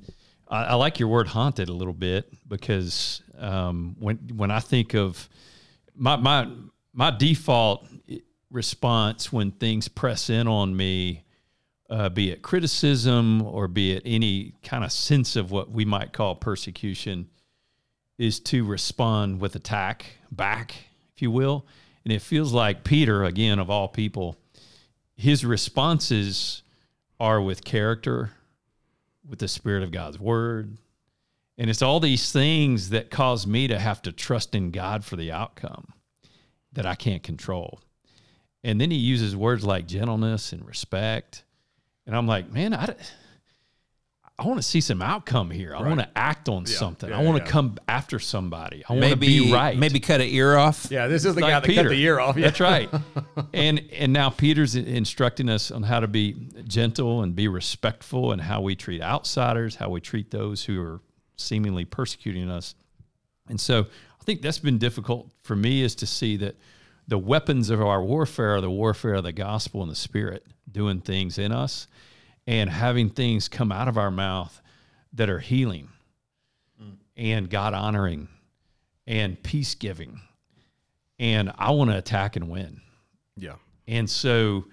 I, 0.49 0.65
I 0.65 0.75
like 0.75 0.99
your 0.99 1.09
word 1.09 1.29
"haunted" 1.29 1.69
a 1.69 1.73
little 1.73 1.95
bit 1.95 2.33
because 2.49 3.23
um, 3.39 3.97
when 3.99 4.17
when 4.35 4.51
I 4.51 4.61
think 4.61 4.95
of 4.95 5.29
my 5.95 6.17
my 6.17 6.49
my 6.93 7.11
default 7.11 7.87
response 8.51 9.33
when 9.33 9.51
things 9.51 9.89
press 9.89 10.29
in 10.29 10.47
on 10.47 10.77
me 10.77 11.25
uh, 11.93 12.09
be 12.09 12.31
it 12.31 12.41
criticism 12.41 13.43
or 13.43 13.69
be 13.69 13.93
it 13.93 14.03
any 14.07 14.55
kind 14.63 14.83
of 14.83 14.91
sense 14.91 15.37
of 15.37 15.51
what 15.51 15.71
we 15.71 15.85
might 15.85 16.13
call 16.15 16.35
persecution, 16.35 17.29
is 18.23 18.39
to 18.39 18.65
respond 18.65 19.41
with 19.41 19.57
attack 19.57 20.07
back, 20.31 20.75
if 21.15 21.21
you 21.21 21.31
will. 21.31 21.67
And 22.05 22.13
it 22.13 22.23
feels 22.23 22.53
like 22.53 22.85
Peter, 22.85 23.25
again, 23.25 23.59
of 23.59 23.69
all 23.69 23.89
people, 23.89 24.37
his 25.17 25.45
responses 25.45 26.63
are 27.19 27.41
with 27.41 27.65
character, 27.65 28.31
with 29.29 29.41
the 29.41 29.49
Spirit 29.49 29.83
of 29.83 29.91
God's 29.91 30.21
Word. 30.21 30.77
And 31.59 31.69
it's 31.69 31.83
all 31.83 31.99
these 31.99 32.31
things 32.31 32.91
that 32.91 33.11
cause 33.11 33.47
me 33.47 33.67
to 33.69 33.79
have 33.79 34.01
to 34.03 34.13
trust 34.13 34.55
in 34.55 34.71
God 34.71 35.05
for 35.05 35.17
the 35.17 35.33
outcome 35.33 35.93
that 36.73 36.87
I 36.87 36.95
can't 36.95 37.23
control. 37.23 37.81
And 38.63 38.81
then 38.81 38.93
he 38.93 38.97
uses 38.97 39.35
words 39.35 39.65
like 39.65 39.87
gentleness 39.87 40.53
and 40.53 40.65
respect. 40.65 41.43
And 42.07 42.17
I'm 42.17 42.29
like, 42.29 42.53
man, 42.53 42.73
I, 42.73 42.95
I 44.43 44.47
want 44.47 44.59
to 44.59 44.63
see 44.67 44.81
some 44.81 45.01
outcome 45.03 45.51
here. 45.53 45.73
I 45.77 45.83
want 45.83 46.01
to 46.01 46.09
act 46.19 46.49
on 46.49 46.67
something. 46.67 47.11
yeah, 47.11 47.19
I 47.19 47.23
want 47.23 47.39
to 47.39 47.45
yeah. 47.45 47.51
come 47.51 47.79
after 47.87 48.19
somebody. 48.19 48.83
I 48.89 48.93
want 48.93 49.05
to 49.05 49.11
Maybe 49.11 49.41
be 49.45 49.53
right. 49.53 49.79
Maybe 49.79 50.01
cut 50.01 50.21
an 50.21 50.27
ear 50.27 50.57
off. 50.57 50.89
yeah, 50.91 51.07
this 51.07 51.25
is 51.25 51.37
the 51.37 51.43
Like 51.43 51.51
guy 51.53 51.61
that 51.61 51.67
Peter. 51.67 51.83
cut 51.85 51.89
the 51.91 52.03
ear 52.03 52.19
off. 52.19 52.37
Yeah. 52.37 52.47
That's 52.47 52.59
right. 52.59 52.91
and 53.55 53.89
and 53.93 54.13
now 54.13 54.31
Peter's 54.31 54.75
instructing 54.75 55.49
us 55.49 55.71
on 55.71 55.85
how 55.85 56.01
to 56.01 56.09
be 56.09 56.49
gentle 56.67 57.23
and 57.23 57.37
be 57.37 57.47
respectful 57.47 58.33
and 58.33 58.43
how 58.43 58.61
we 58.61 58.75
treat 58.75 59.01
outsiders, 59.01 59.77
how 59.77 59.91
we 59.91 60.01
treat 60.01 60.33
those 60.33 60.65
who 60.65 60.83
are 60.83 61.01
seemingly 61.37 61.85
persecuting 61.85 62.51
us. 62.51 62.75
And 63.49 63.61
so 63.61 63.83
I 64.21 64.25
think 64.25 64.43
that's 64.43 64.59
been 64.59 64.79
difficult 64.79 65.31
for 65.43 65.55
me 65.55 65.83
is 65.83 65.95
to 65.97 66.07
see 66.07 66.37
that 66.39 66.57
the 67.07 67.19
weapons 67.19 67.71
of 67.71 67.81
our 67.81 68.03
warfare 68.03 68.57
are 68.57 68.61
the 68.61 68.71
warfare 68.71 69.15
of 69.15 69.23
the 69.23 69.33
gospel 69.33 69.83
and 69.83 69.91
the 69.91 69.95
spirit 69.97 70.45
doing 70.71 71.01
things 71.01 71.39
in 71.39 71.53
us 71.53 71.87
and 72.47 72.69
having 72.69 73.11
things 73.11 73.49
come 73.49 73.73
out 73.73 73.89
of 73.89 73.99
our 73.99 74.11
mouth 74.11 74.61
that 75.13 75.31
are 75.31 75.39
healing 75.39 75.89
mm. 76.83 76.95
and 77.17 77.49
God 77.49 77.75
honoring 77.75 78.29
and 79.07 79.41
peace 79.43 79.75
giving. 79.75 80.21
And 81.19 81.53
I 81.59 81.71
want 81.71 81.91
to 81.91 81.99
attack 81.99 82.37
and 82.37 82.51
win. 82.51 82.81
Yeah. 83.37 83.55
And 83.87 84.09
so 84.09 84.65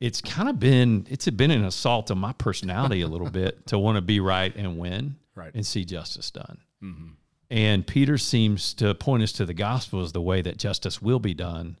it's 0.00 0.20
kind 0.20 0.48
of 0.48 0.58
been 0.58 1.06
it's 1.10 1.28
been 1.30 1.50
an 1.50 1.64
assault 1.64 2.10
on 2.10 2.18
my 2.18 2.32
personality 2.32 3.02
a 3.02 3.08
little 3.08 3.30
bit 3.30 3.66
to 3.68 3.78
want 3.78 3.96
to 3.96 4.02
be 4.02 4.20
right 4.20 4.54
and 4.56 4.78
win 4.78 5.16
Right. 5.34 5.54
and 5.54 5.64
see 5.66 5.84
justice 5.86 6.30
done. 6.30 6.58
Mm-hmm. 6.82 7.08
And 7.50 7.86
Peter 7.86 8.18
seems 8.18 8.74
to 8.74 8.94
point 8.94 9.22
us 9.22 9.32
to 9.32 9.46
the 9.46 9.54
gospel 9.54 10.02
as 10.02 10.12
the 10.12 10.20
way 10.20 10.42
that 10.42 10.56
justice 10.56 11.00
will 11.00 11.20
be 11.20 11.34
done, 11.34 11.78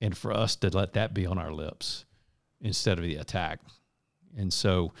and 0.00 0.16
for 0.16 0.32
us 0.32 0.56
to 0.56 0.68
let 0.68 0.94
that 0.94 1.14
be 1.14 1.26
on 1.26 1.38
our 1.38 1.52
lips 1.52 2.04
instead 2.60 2.98
of 2.98 3.04
the 3.04 3.16
attack. 3.16 3.60
And 4.36 4.52
so 4.52 4.92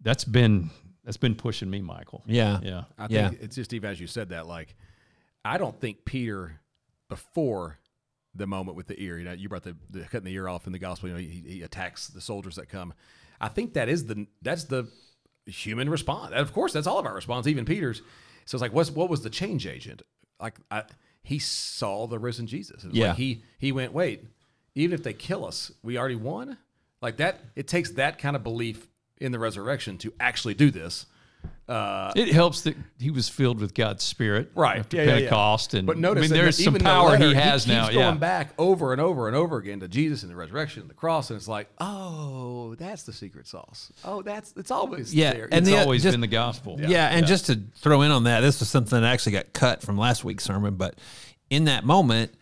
that's 0.00 0.24
been 0.24 0.70
that's 1.04 1.16
been 1.16 1.34
pushing 1.34 1.70
me, 1.70 1.80
Michael. 1.80 2.22
Yeah. 2.26 2.58
Yeah. 2.62 2.84
I 2.98 3.06
think 3.06 3.32
Yeah. 3.32 3.38
it's 3.40 3.56
just 3.56 3.72
even 3.72 3.90
as 3.90 4.00
you 4.00 4.06
said 4.06 4.30
that, 4.30 4.46
like 4.46 4.74
I 5.44 5.58
don't 5.58 5.78
think 5.80 6.04
Peter 6.04 6.60
before 7.08 7.78
the 8.34 8.46
moment 8.46 8.76
with 8.76 8.86
the 8.86 9.00
ear, 9.00 9.16
you 9.18 9.24
know, 9.24 9.32
you 9.32 9.48
brought 9.48 9.62
the, 9.62 9.76
the 9.90 10.00
cutting 10.00 10.24
the 10.24 10.32
ear 10.34 10.48
off 10.48 10.66
in 10.66 10.72
the 10.72 10.78
gospel, 10.78 11.08
you 11.08 11.14
know, 11.14 11.20
he, 11.20 11.42
he 11.46 11.62
attacks 11.62 12.08
the 12.08 12.20
soldiers 12.20 12.56
that 12.56 12.68
come. 12.68 12.92
I 13.40 13.48
think 13.48 13.74
that 13.74 13.88
is 13.88 14.06
the 14.06 14.26
that's 14.42 14.64
the 14.64 14.88
human 15.46 15.88
response. 15.88 16.32
And 16.32 16.40
of 16.40 16.52
course, 16.52 16.72
that's 16.72 16.86
all 16.86 16.98
of 16.98 17.06
our 17.06 17.14
response, 17.14 17.46
even 17.46 17.64
Peter's. 17.64 18.02
So 18.44 18.56
it's 18.56 18.62
like, 18.62 18.72
what's 18.72 18.90
what 18.90 19.08
was 19.08 19.22
the 19.22 19.30
change 19.30 19.66
agent? 19.66 20.02
Like 20.40 20.58
I, 20.70 20.82
he 21.22 21.38
saw 21.38 22.06
the 22.06 22.18
risen 22.18 22.46
Jesus. 22.46 22.84
Yeah. 22.90 23.08
like 23.08 23.16
he 23.16 23.42
he 23.58 23.72
went, 23.72 23.92
wait, 23.92 24.24
even 24.74 24.94
if 24.94 25.02
they 25.02 25.12
kill 25.12 25.44
us, 25.44 25.70
we 25.82 25.96
already 25.98 26.16
won. 26.16 26.58
Like 27.06 27.18
that, 27.18 27.38
it 27.54 27.68
takes 27.68 27.92
that 27.92 28.18
kind 28.18 28.34
of 28.34 28.42
belief 28.42 28.88
in 29.18 29.30
the 29.30 29.38
resurrection 29.38 29.96
to 29.98 30.12
actually 30.18 30.54
do 30.54 30.72
this. 30.72 31.06
Uh, 31.68 32.12
It 32.16 32.32
helps 32.32 32.62
that 32.62 32.76
he 32.98 33.12
was 33.12 33.28
filled 33.28 33.60
with 33.60 33.74
God's 33.74 34.02
Spirit 34.02 34.50
Right. 34.56 34.80
after 34.80 34.96
Yeah, 34.96 35.02
yeah, 35.04 35.08
yeah. 35.10 35.14
Pentecost, 35.18 35.74
and 35.74 35.86
But 35.86 35.98
notice 35.98 36.22
I 36.22 36.22
mean, 36.22 36.30
that 36.30 36.34
there's 36.36 36.56
some 36.56 36.72
even 36.74 36.78
the 36.80 36.84
power 36.84 37.10
letter, 37.10 37.28
he 37.28 37.34
has 37.34 37.62
keeps 37.64 37.72
now. 37.76 37.84
going 37.86 37.96
Yeah, 37.98 38.14
back 38.14 38.54
over 38.58 38.90
and 38.90 39.00
over 39.00 39.28
and 39.28 39.36
over 39.36 39.56
again 39.58 39.78
to 39.80 39.86
Jesus 39.88 40.22
and 40.24 40.32
the 40.32 40.34
resurrection 40.34 40.80
and 40.80 40.90
the 40.90 40.94
cross, 40.94 41.30
and 41.30 41.36
it's 41.36 41.46
like, 41.46 41.68
oh, 41.78 42.74
that's 42.74 43.04
the 43.04 43.12
secret 43.12 43.46
sauce. 43.46 43.92
Oh, 44.04 44.22
that's 44.22 44.52
it's 44.56 44.72
always 44.72 45.14
Yeah, 45.14 45.32
there. 45.32 45.44
and 45.52 45.60
it's 45.64 45.68
the- 45.68 45.80
always 45.80 46.02
just- 46.02 46.12
been 46.14 46.20
the 46.22 46.26
gospel. 46.26 46.76
Yeah, 46.80 47.06
and 47.06 47.24
just 47.24 47.46
to 47.46 47.60
throw 47.76 48.02
in 48.02 48.10
on 48.10 48.24
that, 48.24 48.40
this 48.40 48.58
was 48.58 48.68
something 48.68 49.00
that 49.00 49.06
actually 49.06 49.30
got 49.32 49.52
cut 49.52 49.80
from 49.80 49.96
last 49.96 50.24
week's 50.24 50.42
sermon. 50.42 50.74
But 50.74 50.96
in 51.50 51.66
that 51.66 51.84
moment, 51.84 52.32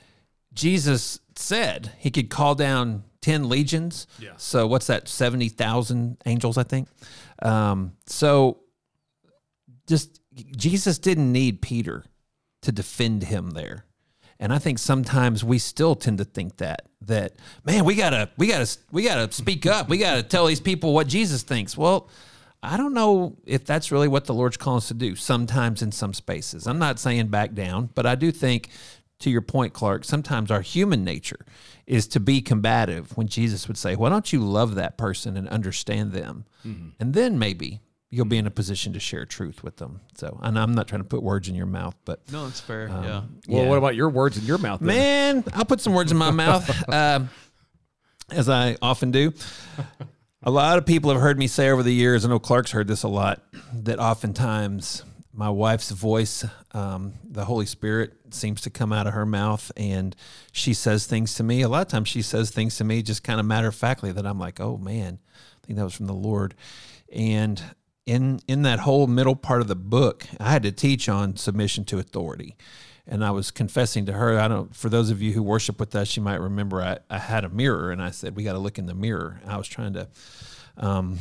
Jesus 0.54 1.20
said 1.36 1.92
he 1.98 2.10
could 2.10 2.30
call 2.30 2.54
down 2.54 3.04
ten 3.24 3.48
legions. 3.48 4.06
Yeah. 4.18 4.32
So 4.36 4.66
what's 4.66 4.86
that? 4.88 5.08
Seventy 5.08 5.48
thousand 5.48 6.18
angels, 6.26 6.58
I 6.58 6.62
think. 6.62 6.88
Um, 7.40 7.92
so 8.06 8.60
just 9.86 10.20
Jesus 10.56 10.98
didn't 10.98 11.32
need 11.32 11.62
Peter 11.62 12.04
to 12.62 12.72
defend 12.72 13.22
him 13.24 13.50
there. 13.50 13.86
And 14.38 14.52
I 14.52 14.58
think 14.58 14.78
sometimes 14.78 15.42
we 15.42 15.58
still 15.58 15.94
tend 15.94 16.18
to 16.18 16.24
think 16.24 16.58
that 16.58 16.82
that 17.02 17.36
man, 17.64 17.86
we 17.86 17.94
gotta 17.94 18.28
we 18.36 18.46
gotta 18.46 18.68
we 18.92 19.04
gotta 19.04 19.32
speak 19.32 19.64
up. 19.64 19.88
We 19.88 19.96
gotta 19.96 20.22
tell 20.22 20.44
these 20.46 20.60
people 20.60 20.92
what 20.92 21.06
Jesus 21.06 21.42
thinks. 21.42 21.78
Well, 21.78 22.10
I 22.62 22.76
don't 22.76 22.92
know 22.92 23.38
if 23.46 23.64
that's 23.64 23.90
really 23.90 24.08
what 24.08 24.26
the 24.26 24.34
Lord's 24.34 24.58
calling 24.58 24.78
us 24.78 24.88
to 24.88 24.94
do. 24.94 25.16
Sometimes 25.16 25.80
in 25.80 25.92
some 25.92 26.12
spaces, 26.12 26.66
I'm 26.66 26.78
not 26.78 26.98
saying 26.98 27.28
back 27.28 27.54
down, 27.54 27.88
but 27.94 28.04
I 28.04 28.16
do 28.16 28.30
think, 28.30 28.68
to 29.20 29.30
your 29.30 29.42
point, 29.42 29.72
Clark. 29.72 30.04
Sometimes 30.04 30.50
our 30.50 30.60
human 30.60 31.04
nature 31.04 31.46
is 31.86 32.06
to 32.08 32.20
be 32.20 32.40
combative. 32.40 33.16
When 33.16 33.28
Jesus 33.28 33.68
would 33.68 33.78
say, 33.78 33.96
"Why 33.96 34.08
don't 34.08 34.32
you 34.32 34.40
love 34.40 34.74
that 34.74 34.98
person 34.98 35.36
and 35.36 35.48
understand 35.48 36.12
them?" 36.12 36.44
Mm-hmm. 36.66 36.88
and 36.98 37.14
then 37.14 37.38
maybe 37.38 37.80
you'll 38.14 38.24
be 38.24 38.38
in 38.38 38.46
a 38.46 38.50
position 38.50 38.92
to 38.92 39.00
share 39.00 39.26
truth 39.26 39.64
with 39.64 39.76
them. 39.78 40.00
So, 40.14 40.38
and 40.40 40.56
I'm 40.56 40.72
not 40.72 40.86
trying 40.86 41.00
to 41.00 41.08
put 41.08 41.20
words 41.22 41.48
in 41.48 41.56
your 41.56 41.66
mouth, 41.66 41.96
but 42.04 42.20
no, 42.30 42.46
it's 42.46 42.60
fair. 42.60 42.88
Um, 42.88 43.04
yeah. 43.04 43.22
Well, 43.48 43.62
yeah. 43.64 43.68
what 43.68 43.78
about 43.78 43.96
your 43.96 44.08
words 44.08 44.38
in 44.38 44.44
your 44.44 44.58
mouth? 44.58 44.78
Then? 44.80 44.86
Man, 44.86 45.44
I'll 45.52 45.64
put 45.64 45.80
some 45.80 45.94
words 45.94 46.12
in 46.12 46.16
my 46.16 46.30
mouth, 46.44 46.88
uh, 46.88 47.24
as 48.30 48.48
I 48.48 48.76
often 48.80 49.10
do. 49.10 49.32
A 50.44 50.50
lot 50.50 50.78
of 50.78 50.86
people 50.86 51.10
have 51.10 51.20
heard 51.20 51.38
me 51.38 51.48
say 51.48 51.70
over 51.70 51.82
the 51.82 51.92
years, 51.92 52.24
I 52.24 52.28
know 52.28 52.38
Clark's 52.38 52.70
heard 52.70 52.86
this 52.86 53.02
a 53.02 53.08
lot, 53.08 53.42
that 53.72 53.98
oftentimes 53.98 55.02
my 55.32 55.50
wife's 55.50 55.90
voice, 55.90 56.44
um, 56.72 57.14
the 57.28 57.44
Holy 57.44 57.66
Spirit 57.66 58.23
seems 58.34 58.60
to 58.62 58.70
come 58.70 58.92
out 58.92 59.06
of 59.06 59.14
her 59.14 59.26
mouth 59.26 59.70
and 59.76 60.14
she 60.52 60.74
says 60.74 61.06
things 61.06 61.34
to 61.34 61.42
me. 61.42 61.62
A 61.62 61.68
lot 61.68 61.82
of 61.82 61.88
times 61.88 62.08
she 62.08 62.22
says 62.22 62.50
things 62.50 62.76
to 62.76 62.84
me 62.84 63.02
just 63.02 63.24
kind 63.24 63.40
of 63.40 63.46
matter 63.46 63.68
of 63.68 63.74
factly 63.74 64.12
that 64.12 64.26
I'm 64.26 64.38
like, 64.38 64.60
oh 64.60 64.76
man, 64.76 65.18
I 65.62 65.66
think 65.66 65.78
that 65.78 65.84
was 65.84 65.94
from 65.94 66.06
the 66.06 66.14
Lord. 66.14 66.54
And 67.12 67.62
in 68.06 68.40
in 68.46 68.62
that 68.62 68.80
whole 68.80 69.06
middle 69.06 69.36
part 69.36 69.60
of 69.60 69.68
the 69.68 69.76
book, 69.76 70.26
I 70.38 70.50
had 70.50 70.62
to 70.64 70.72
teach 70.72 71.08
on 71.08 71.36
submission 71.36 71.84
to 71.86 71.98
authority. 71.98 72.56
And 73.06 73.22
I 73.24 73.32
was 73.32 73.50
confessing 73.50 74.06
to 74.06 74.12
her, 74.12 74.38
I 74.38 74.48
don't 74.48 74.74
for 74.74 74.88
those 74.88 75.10
of 75.10 75.22
you 75.22 75.32
who 75.32 75.42
worship 75.42 75.78
with 75.78 75.94
us, 75.94 76.16
you 76.16 76.22
might 76.22 76.40
remember 76.40 76.82
I, 76.82 76.98
I 77.10 77.18
had 77.18 77.44
a 77.44 77.48
mirror 77.48 77.90
and 77.90 78.02
I 78.02 78.10
said, 78.10 78.36
We 78.36 78.44
gotta 78.44 78.58
look 78.58 78.78
in 78.78 78.86
the 78.86 78.94
mirror. 78.94 79.40
I 79.46 79.56
was 79.56 79.68
trying 79.68 79.94
to 79.94 80.08
um, 80.76 81.18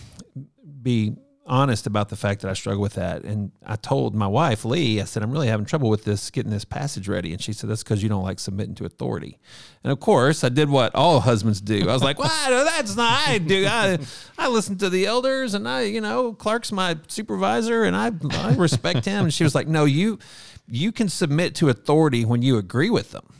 be 0.81 1.15
honest 1.45 1.85
about 1.85 2.09
the 2.09 2.15
fact 2.15 2.41
that 2.41 2.49
I 2.49 2.53
struggle 2.53 2.81
with 2.81 2.93
that. 2.93 3.23
And 3.23 3.51
I 3.65 3.75
told 3.75 4.15
my 4.15 4.27
wife, 4.27 4.63
Lee, 4.63 5.01
I 5.01 5.03
said, 5.03 5.23
I'm 5.23 5.31
really 5.31 5.47
having 5.47 5.65
trouble 5.65 5.89
with 5.89 6.05
this, 6.05 6.29
getting 6.29 6.51
this 6.51 6.65
passage 6.65 7.07
ready. 7.07 7.33
And 7.33 7.41
she 7.41 7.53
said, 7.53 7.69
That's 7.69 7.83
because 7.83 8.01
you 8.01 8.09
don't 8.09 8.23
like 8.23 8.39
submitting 8.39 8.75
to 8.75 8.85
authority. 8.85 9.37
And 9.83 9.91
of 9.91 9.99
course, 9.99 10.43
I 10.43 10.49
did 10.49 10.69
what 10.69 10.95
all 10.95 11.19
husbands 11.19 11.59
do. 11.61 11.89
I 11.89 11.93
was 11.93 12.03
like, 12.03 12.17
Well, 12.17 12.65
that's 12.65 12.95
not, 12.95 13.27
I 13.27 13.37
do. 13.37 13.65
I, 13.67 13.99
I 14.37 14.47
listen 14.47 14.77
to 14.77 14.89
the 14.89 15.05
elders 15.05 15.53
and 15.53 15.67
I, 15.67 15.81
you 15.81 16.01
know, 16.01 16.33
Clark's 16.33 16.71
my 16.71 16.97
supervisor 17.07 17.83
and 17.83 17.95
I, 17.95 18.11
I 18.31 18.55
respect 18.55 19.05
him. 19.05 19.25
And 19.25 19.33
she 19.33 19.43
was 19.43 19.55
like, 19.55 19.67
No, 19.67 19.85
you, 19.85 20.19
you 20.67 20.91
can 20.91 21.09
submit 21.09 21.55
to 21.55 21.69
authority 21.69 22.25
when 22.25 22.41
you 22.41 22.57
agree 22.57 22.89
with 22.89 23.11
them. 23.11 23.33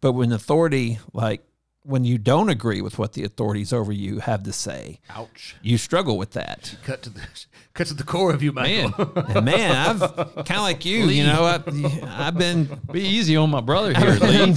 But 0.00 0.12
when 0.12 0.32
authority 0.32 0.98
like 1.12 1.42
when 1.88 2.04
you 2.04 2.18
don't 2.18 2.50
agree 2.50 2.82
with 2.82 2.98
what 2.98 3.14
the 3.14 3.24
authorities 3.24 3.72
over 3.72 3.90
you 3.90 4.18
have 4.18 4.42
to 4.42 4.52
say. 4.52 5.00
Ouch. 5.08 5.56
You 5.62 5.78
struggle 5.78 6.18
with 6.18 6.32
that. 6.32 6.76
Cut 6.84 7.00
to 7.02 7.10
the 7.10 7.22
cut 7.74 7.86
to 7.86 7.94
the 7.94 8.04
core 8.04 8.30
of 8.30 8.42
you, 8.42 8.52
man. 8.52 8.92
and 8.98 9.44
man, 9.46 9.74
I've 9.74 10.00
kind 10.44 10.58
of 10.58 10.62
like 10.62 10.84
you. 10.84 11.06
Lee. 11.06 11.18
You 11.18 11.24
know, 11.24 11.44
I, 11.44 12.24
have 12.24 12.36
been 12.36 12.78
be 12.92 13.00
easy 13.00 13.36
on 13.36 13.48
my 13.48 13.62
brother 13.62 13.94
here, 13.94 14.10
Lee. 14.10 14.54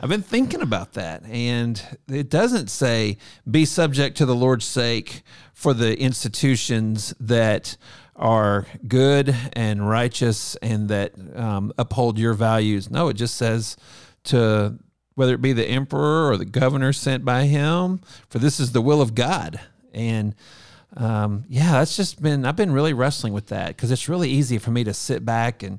I've 0.00 0.08
been 0.08 0.22
thinking 0.22 0.62
about 0.62 0.92
that, 0.92 1.24
and 1.24 1.82
it 2.06 2.30
doesn't 2.30 2.70
say 2.70 3.18
be 3.50 3.64
subject 3.64 4.16
to 4.18 4.26
the 4.26 4.36
Lord's 4.36 4.64
sake 4.64 5.22
for 5.54 5.74
the 5.74 5.98
institutions 5.98 7.14
that 7.18 7.76
are 8.14 8.68
good 8.86 9.34
and 9.54 9.88
righteous 9.88 10.54
and 10.56 10.88
that 10.88 11.14
um, 11.34 11.72
uphold 11.78 12.16
your 12.16 12.34
values. 12.34 12.88
No, 12.92 13.08
it 13.08 13.14
just 13.14 13.34
says 13.34 13.76
to 14.24 14.78
whether 15.14 15.34
it 15.34 15.42
be 15.42 15.52
the 15.52 15.66
emperor 15.66 16.30
or 16.30 16.36
the 16.36 16.44
governor 16.44 16.92
sent 16.92 17.24
by 17.24 17.44
him, 17.44 18.00
for 18.28 18.38
this 18.38 18.58
is 18.58 18.72
the 18.72 18.80
will 18.80 19.00
of 19.00 19.14
God. 19.14 19.60
And 19.92 20.34
um, 20.96 21.44
yeah, 21.48 21.72
that's 21.72 21.96
just 21.96 22.22
been, 22.22 22.44
I've 22.44 22.56
been 22.56 22.72
really 22.72 22.92
wrestling 22.92 23.32
with 23.32 23.48
that 23.48 23.68
because 23.68 23.90
it's 23.90 24.08
really 24.08 24.30
easy 24.30 24.58
for 24.58 24.70
me 24.70 24.84
to 24.84 24.94
sit 24.94 25.24
back 25.24 25.62
and 25.62 25.78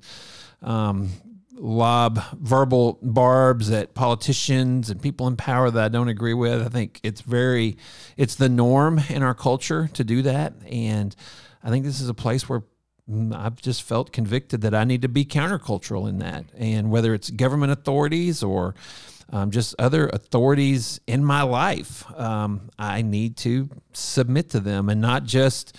um, 0.62 1.10
lob 1.54 2.22
verbal 2.34 3.00
barbs 3.02 3.72
at 3.72 3.94
politicians 3.94 4.90
and 4.90 5.02
people 5.02 5.28
in 5.28 5.38
power 5.38 5.72
that 5.72 5.84
I 5.84 5.88
don't 5.90 6.10
agree 6.10 6.34
with. 6.34 6.62
I 6.62 6.70
think 6.70 7.00
it's 7.04 7.22
very, 7.22 7.78
it's 8.18 8.36
the 8.36 8.50
norm 8.50 9.02
in 9.10 9.24
our 9.24 9.34
culture 9.34 9.90
to 9.94 10.04
do 10.04 10.22
that. 10.24 10.54
And 10.70 11.16
I 11.64 11.70
think 11.70 11.86
this 11.86 12.02
is 12.02 12.10
a 12.10 12.14
place 12.14 12.50
where 12.50 12.64
mm, 13.10 13.34
I've 13.34 13.62
just 13.62 13.84
felt 13.84 14.12
convicted 14.12 14.62
that 14.62 14.76
I 14.76 14.84
need 14.84 15.02
to 15.04 15.10
be 15.10 15.24
countercultural 15.24 16.10
in 16.10 16.20
that. 16.20 16.46
And 16.58 16.92
whether 16.92 17.14
it's 17.14 17.30
government 17.30 17.72
authorities 17.72 18.44
or 18.44 18.76
um, 19.30 19.52
just 19.52 19.76
other 19.80 20.08
authorities 20.08 21.00
in 21.08 21.24
my 21.24 21.42
life. 21.42 22.04
Um, 22.18 22.70
I 22.78 23.02
need 23.02 23.38
to 23.38 23.70
submit 23.94 24.52
to 24.52 24.60
them 24.60 24.90
and 24.90 25.02
not 25.02 25.24
just 25.24 25.78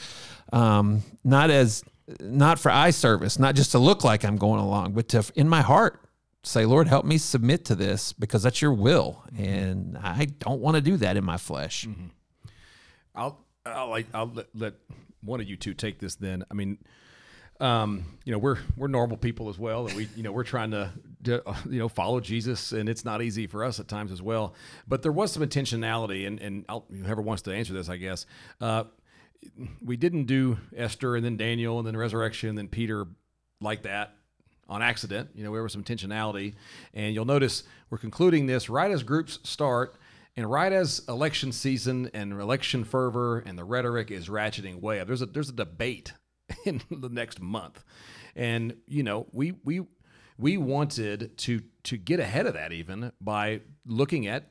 um, 0.52 1.02
not 1.24 1.50
as 1.50 1.82
not 2.20 2.58
for 2.58 2.70
eye 2.70 2.90
service, 2.90 3.38
not 3.38 3.54
just 3.54 3.72
to 3.72 3.78
look 3.78 4.04
like 4.04 4.24
I'm 4.24 4.36
going 4.36 4.60
along, 4.60 4.92
but 4.92 5.08
to 5.08 5.24
in 5.34 5.48
my 5.48 5.62
heart 5.62 6.00
say, 6.42 6.64
Lord, 6.64 6.86
help 6.86 7.04
me 7.04 7.18
submit 7.18 7.64
to 7.66 7.74
this 7.74 8.12
because 8.12 8.42
that's 8.42 8.62
your 8.62 8.72
will, 8.72 9.24
and 9.36 9.98
I 9.98 10.26
don't 10.38 10.60
want 10.60 10.76
to 10.76 10.80
do 10.80 10.96
that 10.98 11.16
in 11.16 11.24
my 11.24 11.36
flesh. 11.36 11.86
Mm-hmm. 11.86 12.06
I'll 13.14 13.44
I'll, 13.64 14.02
I'll 14.14 14.30
let, 14.32 14.46
let 14.54 14.74
one 15.22 15.40
of 15.40 15.48
you 15.48 15.56
two 15.56 15.74
take 15.74 15.98
this. 15.98 16.14
Then 16.14 16.44
I 16.50 16.54
mean 16.54 16.78
um, 17.60 18.04
you 18.24 18.32
know, 18.32 18.38
we're 18.38 18.58
we're 18.76 18.88
normal 18.88 19.16
people 19.16 19.48
as 19.48 19.58
well, 19.58 19.86
and 19.86 19.96
we 19.96 20.08
you 20.16 20.22
know 20.22 20.32
we're 20.32 20.44
trying 20.44 20.70
to, 20.72 20.92
you 21.24 21.78
know 21.78 21.88
follow 21.88 22.20
Jesus, 22.20 22.72
and 22.72 22.88
it's 22.88 23.04
not 23.04 23.22
easy 23.22 23.46
for 23.46 23.64
us 23.64 23.80
at 23.80 23.88
times 23.88 24.12
as 24.12 24.20
well. 24.20 24.54
But 24.86 25.02
there 25.02 25.12
was 25.12 25.32
some 25.32 25.42
intentionality, 25.42 26.26
and 26.26 26.40
and 26.40 26.64
I'll, 26.68 26.84
whoever 26.90 27.22
wants 27.22 27.42
to 27.42 27.52
answer 27.52 27.72
this, 27.72 27.88
I 27.88 27.96
guess. 27.96 28.26
Uh, 28.60 28.84
we 29.82 29.96
didn't 29.96 30.24
do 30.24 30.58
Esther 30.74 31.14
and 31.14 31.24
then 31.24 31.36
Daniel 31.36 31.78
and 31.78 31.86
then 31.86 31.96
resurrection 31.96 32.48
and 32.48 32.58
then 32.58 32.68
Peter 32.68 33.06
like 33.60 33.82
that 33.82 34.14
on 34.68 34.82
accident. 34.82 35.30
You 35.34 35.44
know, 35.44 35.52
there 35.52 35.62
was 35.62 35.72
some 35.72 35.84
intentionality, 35.84 36.54
and 36.94 37.14
you'll 37.14 37.24
notice 37.24 37.62
we're 37.90 37.98
concluding 37.98 38.46
this 38.46 38.68
right 38.68 38.90
as 38.90 39.02
groups 39.02 39.38
start. 39.42 39.96
And 40.38 40.50
right 40.50 40.70
as 40.70 41.00
election 41.08 41.50
season 41.50 42.10
and 42.12 42.32
election 42.32 42.84
fervor 42.84 43.38
and 43.38 43.56
the 43.58 43.64
rhetoric 43.64 44.10
is 44.10 44.28
ratcheting 44.28 44.82
way 44.82 45.00
up, 45.00 45.06
there's 45.06 45.22
a 45.22 45.26
there's 45.26 45.48
a 45.48 45.54
debate 45.54 46.12
in 46.64 46.80
the 46.90 47.08
next 47.08 47.40
month. 47.40 47.82
And 48.34 48.76
you 48.86 49.02
know, 49.02 49.26
we 49.32 49.54
we 49.64 49.82
we 50.38 50.56
wanted 50.56 51.36
to 51.38 51.62
to 51.84 51.96
get 51.96 52.20
ahead 52.20 52.46
of 52.46 52.54
that 52.54 52.72
even 52.72 53.12
by 53.20 53.60
looking 53.86 54.26
at 54.26 54.48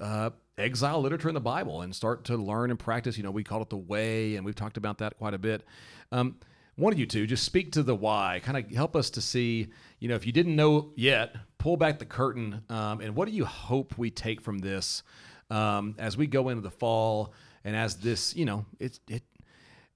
uh, 0.00 0.30
exile 0.58 1.00
literature 1.00 1.28
in 1.28 1.34
the 1.34 1.40
Bible 1.40 1.82
and 1.82 1.94
start 1.94 2.24
to 2.24 2.36
learn 2.36 2.70
and 2.70 2.78
practice. 2.78 3.16
You 3.16 3.22
know, 3.22 3.30
we 3.30 3.44
call 3.44 3.62
it 3.62 3.70
the 3.70 3.76
way, 3.76 4.36
and 4.36 4.44
we've 4.44 4.54
talked 4.54 4.76
about 4.76 4.98
that 4.98 5.16
quite 5.18 5.34
a 5.34 5.38
bit. 5.38 5.64
Um, 6.12 6.36
one 6.76 6.92
of 6.92 6.98
you 6.98 7.06
two 7.06 7.26
just 7.26 7.44
speak 7.44 7.72
to 7.72 7.82
the 7.82 7.94
why, 7.94 8.40
kind 8.42 8.56
of 8.56 8.70
help 8.74 8.96
us 8.96 9.10
to 9.10 9.20
see. 9.20 9.68
You 9.98 10.08
know, 10.08 10.14
if 10.14 10.26
you 10.26 10.32
didn't 10.32 10.56
know 10.56 10.92
yet, 10.96 11.36
pull 11.58 11.76
back 11.76 11.98
the 11.98 12.06
curtain, 12.06 12.62
um, 12.68 13.00
and 13.00 13.14
what 13.14 13.28
do 13.28 13.34
you 13.34 13.44
hope 13.44 13.96
we 13.98 14.10
take 14.10 14.40
from 14.40 14.58
this 14.58 15.02
um, 15.50 15.94
as 15.98 16.16
we 16.16 16.26
go 16.26 16.48
into 16.48 16.62
the 16.62 16.70
fall 16.70 17.34
and 17.64 17.76
as 17.76 17.96
this, 17.96 18.34
you 18.34 18.44
know, 18.44 18.64
it's 18.78 19.00
it 19.08 19.22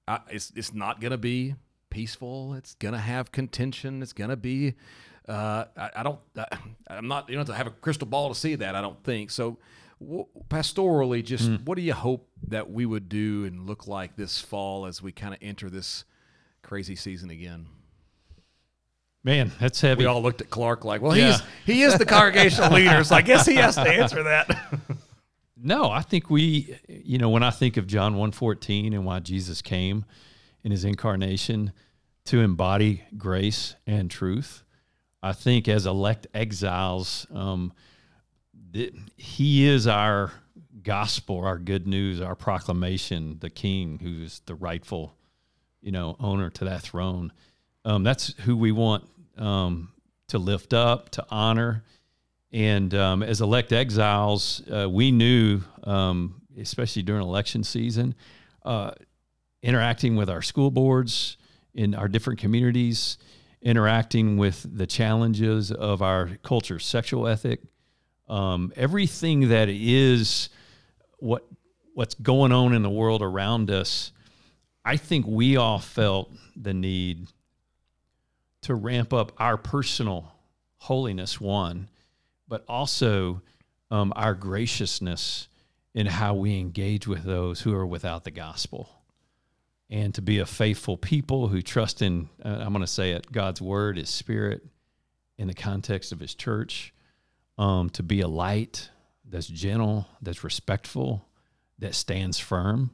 uh, 0.07 0.19
it's 0.31 0.53
it's 0.55 0.75
not 0.75 1.01
going 1.01 1.13
to 1.13 1.19
be 1.19 1.55
peaceful. 1.91 2.55
It's 2.55 2.75
going 2.75 2.95
to 2.95 3.01
have 3.01 3.33
contention. 3.33 4.03
It's 4.03 4.13
going 4.13 4.31
to 4.31 4.37
be. 4.37 4.75
Uh, 5.29 5.65
I, 5.77 5.91
I, 5.97 6.03
don't. 6.03 6.19
I, 6.37 6.47
am 6.91 7.09
not. 7.09 7.29
You 7.29 7.37
don't 7.37 7.47
have 7.47 7.55
to 7.55 7.57
have 7.57 7.67
a 7.67 7.71
crystal 7.71 8.07
ball 8.07 8.29
to 8.29 8.35
see 8.35 8.57
that. 8.57 8.75
I 8.75 8.81
don't 8.81 9.03
think 9.05 9.31
so. 9.31 9.59
W- 10.01 10.27
pastorally, 10.49 11.25
just 11.25 11.49
mm. 11.49 11.65
what 11.65 11.77
do 11.77 11.83
you 11.83 11.95
hope 11.95 12.29
that 12.49 12.71
we 12.71 12.85
would 12.85 13.09
do 13.09 13.45
and 13.45 13.67
look 13.67 13.87
like 13.87 14.17
this 14.17 14.41
fall 14.41 14.87
as 14.87 15.01
we 15.01 15.13
kind 15.13 15.33
of 15.33 15.41
enter 15.41 15.71
this 15.71 16.05
crazy 16.63 16.97
season 16.97 17.31
again? 17.31 17.67
Man, 19.23 19.53
that's 19.59 19.81
heavy. 19.81 20.01
We 20.01 20.07
all 20.07 20.21
looked 20.21 20.43
at 20.43 20.51
Clark 20.51 20.85
like, 20.85 21.01
well, 21.01 21.17
yeah. 21.17 21.33
he's 21.33 21.43
he 21.65 21.83
is 21.83 21.97
the 21.97 22.05
congregational 22.05 22.71
leader, 22.75 23.03
so 23.05 23.15
I 23.15 23.23
guess 23.23 23.47
he 23.47 23.55
has 23.55 23.77
to 23.77 23.89
answer 23.89 24.23
that. 24.25 24.51
No, 25.67 25.91
I 25.91 26.03
think 26.03 26.29
we, 26.29 26.77
you 26.87 27.17
know, 27.17 27.31
when 27.31 27.43
I 27.43 27.51
think 27.51 27.79
of 27.79 27.87
John 27.87 28.17
1:14 28.17 28.93
and 28.93 29.07
why 29.07 29.21
Jesus 29.21 29.63
came 29.63 30.05
in 30.63 30.71
his 30.71 30.85
incarnation 30.85 31.73
to 32.27 32.43
embody 32.43 33.03
grace 33.17 33.75
and 33.87 34.11
truth, 34.11 34.63
I 35.23 35.33
think 35.33 35.67
as 35.67 35.87
elect 35.87 36.27
exiles, 36.35 37.27
um, 37.33 37.73
he 39.17 39.67
is 39.67 39.87
our 39.87 40.33
gospel, 40.83 41.43
our 41.43 41.59
good 41.59 41.87
news, 41.87 42.21
our 42.21 42.35
proclamation, 42.35 43.39
the 43.41 43.49
king 43.49 43.99
who's 44.01 44.41
the 44.41 44.55
rightful, 44.55 45.17
you 45.81 45.93
know, 45.93 46.15
owner 46.21 46.51
to 46.51 46.67
that 46.67 46.83
throne. 46.83 47.33
Um, 47.87 48.03
that's 48.03 48.35
who 48.41 48.55
we 48.55 48.71
want 48.71 49.09
um, 49.39 49.95
to 50.29 50.37
lift 50.37 50.75
up, 50.75 51.09
to 51.11 51.25
honor, 51.31 51.85
and 52.55 52.95
um, 52.95 53.23
as 53.23 53.43
elect 53.43 53.73
exiles, 53.73 54.63
uh, 54.71 54.89
we 54.89 55.11
knew, 55.11 55.61
um, 55.83 56.41
especially 56.59 57.03
during 57.03 57.23
election 57.23 57.63
season, 57.65 58.15
uh, 58.65 58.93
interacting 59.63 60.17
with 60.17 60.31
our 60.31 60.41
school 60.41 60.71
boards 60.71 61.37
in 61.75 61.95
our 61.95 62.09
different 62.09 62.39
communities 62.39 63.19
interacting 63.65 64.37
with 64.37 64.67
the 64.77 64.87
challenges 64.87 65.73
of 65.73 66.03
our 66.03 66.37
culture, 66.43 66.79
sexual 66.79 67.27
ethic, 67.27 67.63
um, 68.29 68.73
everything 68.77 69.49
that 69.49 69.69
is 69.69 70.51
what 71.19 71.47
what's 71.95 72.15
going 72.17 72.53
on 72.53 72.75
in 72.75 72.83
the 72.83 72.91
world 72.91 73.23
around 73.23 73.71
us. 73.71 74.13
I 74.85 74.97
think 74.97 75.27
we 75.27 75.57
all 75.57 75.79
felt 75.79 76.31
the 76.55 76.75
need 76.75 77.29
to 78.63 78.75
ramp 78.75 79.13
up 79.13 79.33
our 79.39 79.57
personal 79.57 80.33
holiness, 80.79 81.41
one, 81.41 81.89
but 82.49 82.65
also 82.69 83.43
um, 83.91 84.13
our 84.17 84.35
graciousness 84.35 85.49
in 85.95 86.07
how 86.07 86.35
we 86.35 86.59
engage 86.59 87.07
with 87.07 87.23
those 87.23 87.61
who 87.61 87.75
are 87.75 87.87
without 87.87 88.25
the 88.25 88.31
gospel. 88.31 88.91
And 89.91 90.15
to 90.15 90.23
be 90.23 90.39
a 90.39 90.47
faithful 90.47 90.97
people 90.97 91.49
who 91.49 91.63
trust 91.63 92.03
in, 92.03 92.29
uh, 92.45 92.49
I'm 92.49 92.73
going 92.73 92.81
to 92.81 92.87
say 92.87 93.13
it, 93.13 93.31
God's 93.31 93.61
word, 93.61 93.97
His 93.97 94.11
spirit, 94.11 94.65
in 95.39 95.47
the 95.47 95.55
context 95.55 96.11
of 96.11 96.21
His 96.21 96.35
church. 96.35 96.93
Um, 97.57 97.89
to 97.91 98.03
be 98.03 98.21
a 98.21 98.27
light 98.27 98.91
that's 99.25 99.47
gentle, 99.47 100.09
that's 100.21 100.43
respectful, 100.43 101.25
that 101.79 101.95
stands 101.95 102.39
firm, 102.39 102.91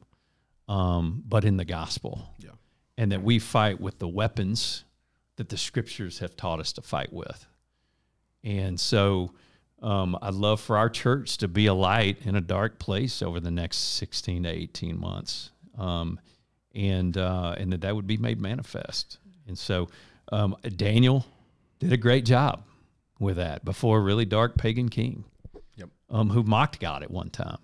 um, 0.67 1.23
but 1.27 1.45
in 1.45 1.57
the 1.57 1.65
gospel. 1.65 2.29
Yeah. 2.37 2.51
And 2.97 3.11
that 3.11 3.23
we 3.23 3.39
fight 3.39 3.81
with 3.81 3.97
the 3.97 4.07
weapons 4.07 4.83
that 5.37 5.49
the 5.49 5.57
scriptures 5.57 6.19
have 6.19 6.35
taught 6.35 6.59
us 6.59 6.73
to 6.73 6.83
fight 6.83 7.11
with. 7.11 7.47
And 8.43 8.79
so 8.79 9.31
um, 9.81 10.17
I'd 10.21 10.33
love 10.33 10.59
for 10.61 10.77
our 10.77 10.89
church 10.89 11.37
to 11.37 11.47
be 11.47 11.65
a 11.67 11.73
light 11.73 12.17
in 12.23 12.35
a 12.35 12.41
dark 12.41 12.79
place 12.79 13.21
over 13.21 13.39
the 13.39 13.51
next 13.51 13.77
16 13.95 14.43
to 14.43 14.49
18 14.49 14.99
months. 14.99 15.51
Um, 15.77 16.19
and, 16.73 17.17
uh, 17.17 17.55
and 17.57 17.71
that 17.73 17.81
that 17.81 17.95
would 17.95 18.07
be 18.07 18.17
made 18.17 18.39
manifest. 18.39 19.17
And 19.47 19.57
so 19.57 19.89
um, 20.31 20.55
Daniel 20.75 21.25
did 21.79 21.91
a 21.91 21.97
great 21.97 22.25
job 22.25 22.63
with 23.19 23.37
that 23.37 23.65
before 23.65 23.97
a 23.97 24.01
really 24.01 24.25
dark 24.25 24.57
pagan 24.57 24.89
king 24.89 25.25
Yep. 25.75 25.89
um, 26.09 26.29
who 26.29 26.43
mocked 26.43 26.79
God 26.79 27.03
at 27.03 27.11
one 27.11 27.29
time. 27.29 27.57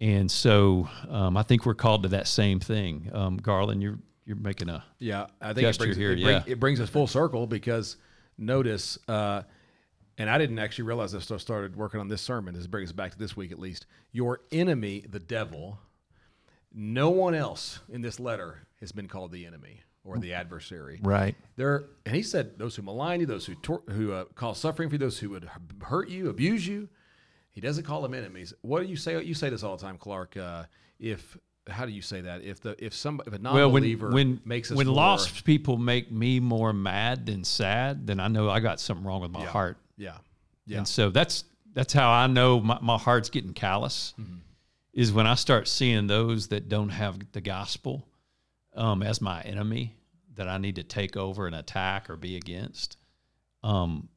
And 0.00 0.30
so 0.30 0.88
um, 1.08 1.36
I 1.36 1.42
think 1.42 1.64
we're 1.64 1.74
called 1.74 2.02
to 2.02 2.08
that 2.10 2.26
same 2.28 2.60
thing. 2.60 3.10
Um, 3.12 3.36
Garland, 3.36 3.82
you're 3.82 3.98
you're 4.26 4.36
making 4.36 4.68
a 4.70 4.82
Yeah, 4.98 5.26
I 5.40 5.52
think 5.52 5.66
it 5.68 5.78
brings, 5.78 5.96
here, 5.96 6.12
it, 6.12 6.22
bring- 6.22 6.26
yeah. 6.26 6.42
it 6.46 6.58
brings 6.58 6.80
us 6.80 6.88
full 6.88 7.06
circle 7.06 7.46
because 7.46 7.96
notice, 8.38 8.98
uh, 9.06 9.42
and 10.18 10.28
I 10.30 10.38
didn't 10.38 10.58
actually 10.58 10.84
realize 10.84 11.12
this. 11.12 11.26
So 11.26 11.34
I 11.34 11.38
started 11.38 11.76
working 11.76 12.00
on 12.00 12.08
this 12.08 12.22
sermon. 12.22 12.54
This 12.54 12.66
brings 12.66 12.90
us 12.90 12.92
back 12.92 13.12
to 13.12 13.18
this 13.18 13.36
week 13.36 13.52
at 13.52 13.58
least. 13.58 13.86
Your 14.12 14.40
enemy, 14.52 15.04
the 15.08 15.20
devil. 15.20 15.78
No 16.72 17.10
one 17.10 17.34
else 17.34 17.80
in 17.88 18.00
this 18.00 18.18
letter 18.18 18.66
has 18.80 18.90
been 18.92 19.06
called 19.06 19.30
the 19.30 19.46
enemy 19.46 19.82
or 20.02 20.18
the 20.18 20.34
adversary. 20.34 20.98
Right. 21.02 21.36
There, 21.56 21.84
and 22.04 22.14
he 22.16 22.22
said, 22.22 22.58
"Those 22.58 22.74
who 22.76 22.82
malign 22.82 23.20
you, 23.20 23.26
those 23.26 23.46
who 23.46 23.54
tor- 23.54 23.82
who 23.90 24.12
uh, 24.12 24.24
cause 24.34 24.58
suffering 24.58 24.88
for 24.88 24.96
you, 24.96 24.98
those 24.98 25.18
who 25.18 25.30
would 25.30 25.48
hurt 25.82 26.08
you, 26.08 26.28
abuse 26.28 26.66
you." 26.66 26.88
He 27.52 27.60
doesn't 27.60 27.84
call 27.84 28.02
them 28.02 28.12
enemies. 28.14 28.52
What 28.62 28.82
do 28.82 28.88
you 28.88 28.96
say? 28.96 29.22
You 29.22 29.34
say 29.34 29.48
this 29.50 29.62
all 29.62 29.76
the 29.76 29.82
time, 29.82 29.96
Clark. 29.98 30.36
Uh, 30.36 30.64
if 30.98 31.36
how 31.68 31.86
do 31.86 31.92
you 31.92 32.02
say 32.02 32.20
that? 32.22 32.42
If 32.42 32.60
the 32.60 32.74
if 32.84 32.92
some 32.92 33.20
if 33.24 33.32
a 33.32 33.38
well 33.40 33.70
when 33.70 33.82
non-believer 33.82 34.10
when 34.10 34.40
makes 34.44 34.70
us 34.72 34.76
when 34.76 34.88
more- 34.88 34.96
lost 34.96 35.44
people 35.44 35.76
make 35.78 36.10
me 36.10 36.40
more 36.40 36.72
mad 36.72 37.24
than 37.26 37.44
sad, 37.44 38.06
then 38.08 38.18
I 38.18 38.26
know 38.26 38.50
I 38.50 38.58
got 38.58 38.80
something 38.80 39.06
wrong 39.06 39.20
with 39.22 39.30
my 39.30 39.42
Yeah. 39.42 39.50
heart. 39.50 39.76
Yeah, 39.96 40.18
yeah, 40.66 40.78
And 40.78 40.88
so 40.88 41.10
that's 41.10 41.44
that's 41.72 41.92
how 41.92 42.10
I 42.10 42.26
know 42.26 42.60
my, 42.60 42.78
my 42.80 42.98
heart's 42.98 43.30
getting 43.30 43.52
callous. 43.52 44.14
Mm-hmm. 44.20 44.36
Is 44.92 45.12
when 45.12 45.26
I 45.26 45.34
start 45.34 45.66
seeing 45.66 46.06
those 46.06 46.48
that 46.48 46.68
don't 46.68 46.90
have 46.90 47.18
the 47.32 47.40
gospel 47.40 48.06
um, 48.76 49.02
as 49.02 49.20
my 49.20 49.40
enemy 49.42 49.96
that 50.36 50.48
I 50.48 50.58
need 50.58 50.76
to 50.76 50.82
take 50.82 51.16
over 51.16 51.46
and 51.46 51.54
attack 51.54 52.10
or 52.10 52.16
be 52.16 52.36
against. 52.36 52.96
Um, 53.62 54.08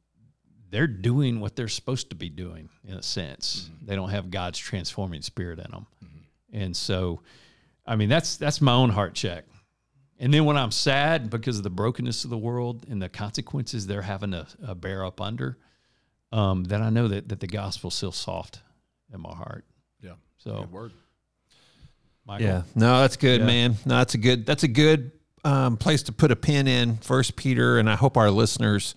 they're 0.70 0.86
doing 0.86 1.40
what 1.40 1.56
they're 1.56 1.68
supposed 1.68 2.10
to 2.10 2.16
be 2.16 2.28
doing 2.28 2.68
in 2.84 2.94
a 2.94 3.02
sense. 3.02 3.70
Mm-hmm. 3.70 3.86
They 3.86 3.96
don't 3.96 4.10
have 4.10 4.30
God's 4.30 4.58
transforming 4.58 5.22
spirit 5.22 5.58
in 5.58 5.70
them, 5.70 5.86
and 6.52 6.76
so, 6.76 7.22
I 7.86 7.96
mean, 7.96 8.08
that's 8.08 8.36
that's 8.36 8.60
my 8.60 8.72
own 8.72 8.90
heart 8.90 9.14
check. 9.14 9.44
And 10.20 10.34
then 10.34 10.44
when 10.44 10.56
I'm 10.56 10.72
sad 10.72 11.30
because 11.30 11.58
of 11.58 11.62
the 11.62 11.70
brokenness 11.70 12.24
of 12.24 12.30
the 12.30 12.38
world 12.38 12.84
and 12.90 13.00
the 13.00 13.08
consequences 13.08 13.86
they're 13.86 14.02
having 14.02 14.32
to 14.32 14.46
uh, 14.66 14.74
bear 14.74 15.04
up 15.04 15.20
under, 15.20 15.58
um, 16.32 16.64
then 16.64 16.82
I 16.82 16.90
know 16.90 17.08
that, 17.08 17.28
that 17.28 17.40
the 17.40 17.46
gospel's 17.46 17.94
still 17.94 18.12
soft 18.12 18.60
in 19.12 19.20
my 19.20 19.34
heart. 19.34 19.64
yeah. 20.00 20.12
So, 20.38 20.60
Good 20.60 20.72
word. 20.72 20.92
Michael, 22.26 22.46
Yeah. 22.46 22.62
No, 22.74 23.00
that's 23.00 23.16
good, 23.16 23.40
Yeah. 23.40 23.46
man. 23.46 23.76
No, 23.86 23.96
that's 23.98 24.14
a 24.14 24.18
good. 24.18 24.44
That's 24.46 24.62
a 24.62 24.68
good 24.68 25.12
um, 25.44 25.76
place 25.76 26.02
to 26.04 26.12
put 26.12 26.30
a 26.30 26.36
pin 26.36 26.66
in 26.68 26.96
First 26.98 27.36
Peter, 27.36 27.78
and 27.78 27.88
I 27.88 27.96
hope 27.96 28.16
our 28.16 28.30
listeners 28.30 28.94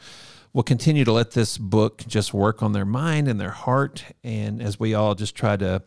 will 0.53 0.63
continue 0.63 1.05
to 1.05 1.11
let 1.13 1.31
this 1.31 1.57
book 1.57 2.03
just 2.07 2.33
work 2.33 2.61
on 2.61 2.73
their 2.73 2.85
mind 2.85 3.27
and 3.27 3.39
their 3.39 3.51
heart, 3.51 4.03
and 4.23 4.61
as 4.61 4.79
we 4.79 4.93
all 4.93 5.15
just 5.15 5.33
try 5.33 5.55
to 5.55 5.81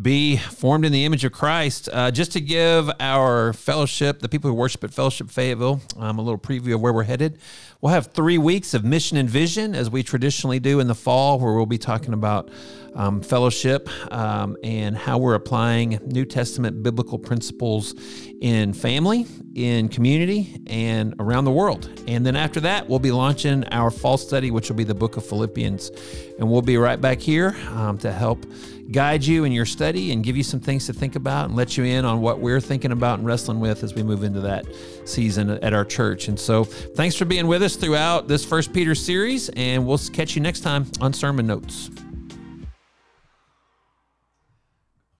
be 0.00 0.36
formed 0.36 0.84
in 0.84 0.92
the 0.92 1.04
image 1.04 1.24
of 1.24 1.32
Christ. 1.32 1.88
Uh, 1.90 2.10
just 2.10 2.32
to 2.32 2.40
give 2.40 2.90
our 3.00 3.52
fellowship, 3.52 4.20
the 4.20 4.28
people 4.28 4.50
who 4.50 4.54
worship 4.54 4.84
at 4.84 4.92
Fellowship 4.92 5.30
Fayetteville, 5.30 5.80
um, 5.96 6.18
a 6.18 6.22
little 6.22 6.38
preview 6.38 6.74
of 6.74 6.80
where 6.80 6.92
we're 6.92 7.02
headed. 7.04 7.38
We'll 7.80 7.92
have 7.92 8.08
three 8.08 8.38
weeks 8.38 8.74
of 8.74 8.84
mission 8.84 9.16
and 9.16 9.28
vision, 9.28 9.74
as 9.74 9.88
we 9.88 10.02
traditionally 10.02 10.60
do 10.60 10.80
in 10.80 10.88
the 10.88 10.94
fall, 10.94 11.38
where 11.38 11.54
we'll 11.54 11.66
be 11.66 11.78
talking 11.78 12.12
about 12.12 12.50
um, 12.94 13.20
fellowship 13.20 13.88
um, 14.12 14.56
and 14.62 14.96
how 14.96 15.18
we're 15.18 15.34
applying 15.34 15.98
New 16.06 16.24
Testament 16.24 16.82
biblical 16.82 17.18
principles 17.18 17.94
in 18.40 18.72
family, 18.72 19.26
in 19.54 19.88
community, 19.88 20.60
and 20.66 21.14
around 21.18 21.44
the 21.44 21.52
world. 21.52 21.88
And 22.06 22.26
then 22.26 22.36
after 22.36 22.60
that, 22.60 22.88
we'll 22.88 22.98
be 22.98 23.12
launching 23.12 23.64
our 23.68 23.90
fall 23.90 24.16
study, 24.16 24.50
which 24.50 24.68
will 24.68 24.76
be 24.76 24.84
the 24.84 24.94
book 24.94 25.16
of 25.16 25.24
Philippians. 25.24 25.90
And 26.38 26.50
we'll 26.50 26.62
be 26.62 26.76
right 26.76 27.00
back 27.00 27.20
here 27.20 27.56
um, 27.70 27.98
to 27.98 28.12
help 28.12 28.44
guide 28.90 29.24
you 29.24 29.44
in 29.44 29.52
your 29.52 29.64
study 29.64 30.12
and 30.12 30.22
give 30.22 30.36
you 30.36 30.42
some 30.42 30.60
things 30.60 30.86
to 30.86 30.92
think 30.92 31.16
about 31.16 31.46
and 31.46 31.56
let 31.56 31.76
you 31.76 31.84
in 31.84 32.04
on 32.04 32.20
what 32.20 32.40
we're 32.40 32.60
thinking 32.60 32.92
about 32.92 33.18
and 33.18 33.26
wrestling 33.26 33.60
with 33.60 33.82
as 33.82 33.94
we 33.94 34.02
move 34.02 34.22
into 34.22 34.40
that 34.40 34.66
season 35.04 35.50
at 35.50 35.72
our 35.72 35.84
church. 35.84 36.28
And 36.28 36.38
so, 36.38 36.64
thanks 36.64 37.16
for 37.16 37.24
being 37.24 37.46
with 37.46 37.62
us 37.62 37.76
throughout 37.76 38.28
this 38.28 38.44
First 38.44 38.72
Peter 38.72 38.94
series, 38.94 39.48
and 39.50 39.86
we'll 39.86 39.98
catch 39.98 40.34
you 40.34 40.42
next 40.42 40.60
time 40.60 40.86
on 41.00 41.12
Sermon 41.12 41.46
Notes. 41.46 42.01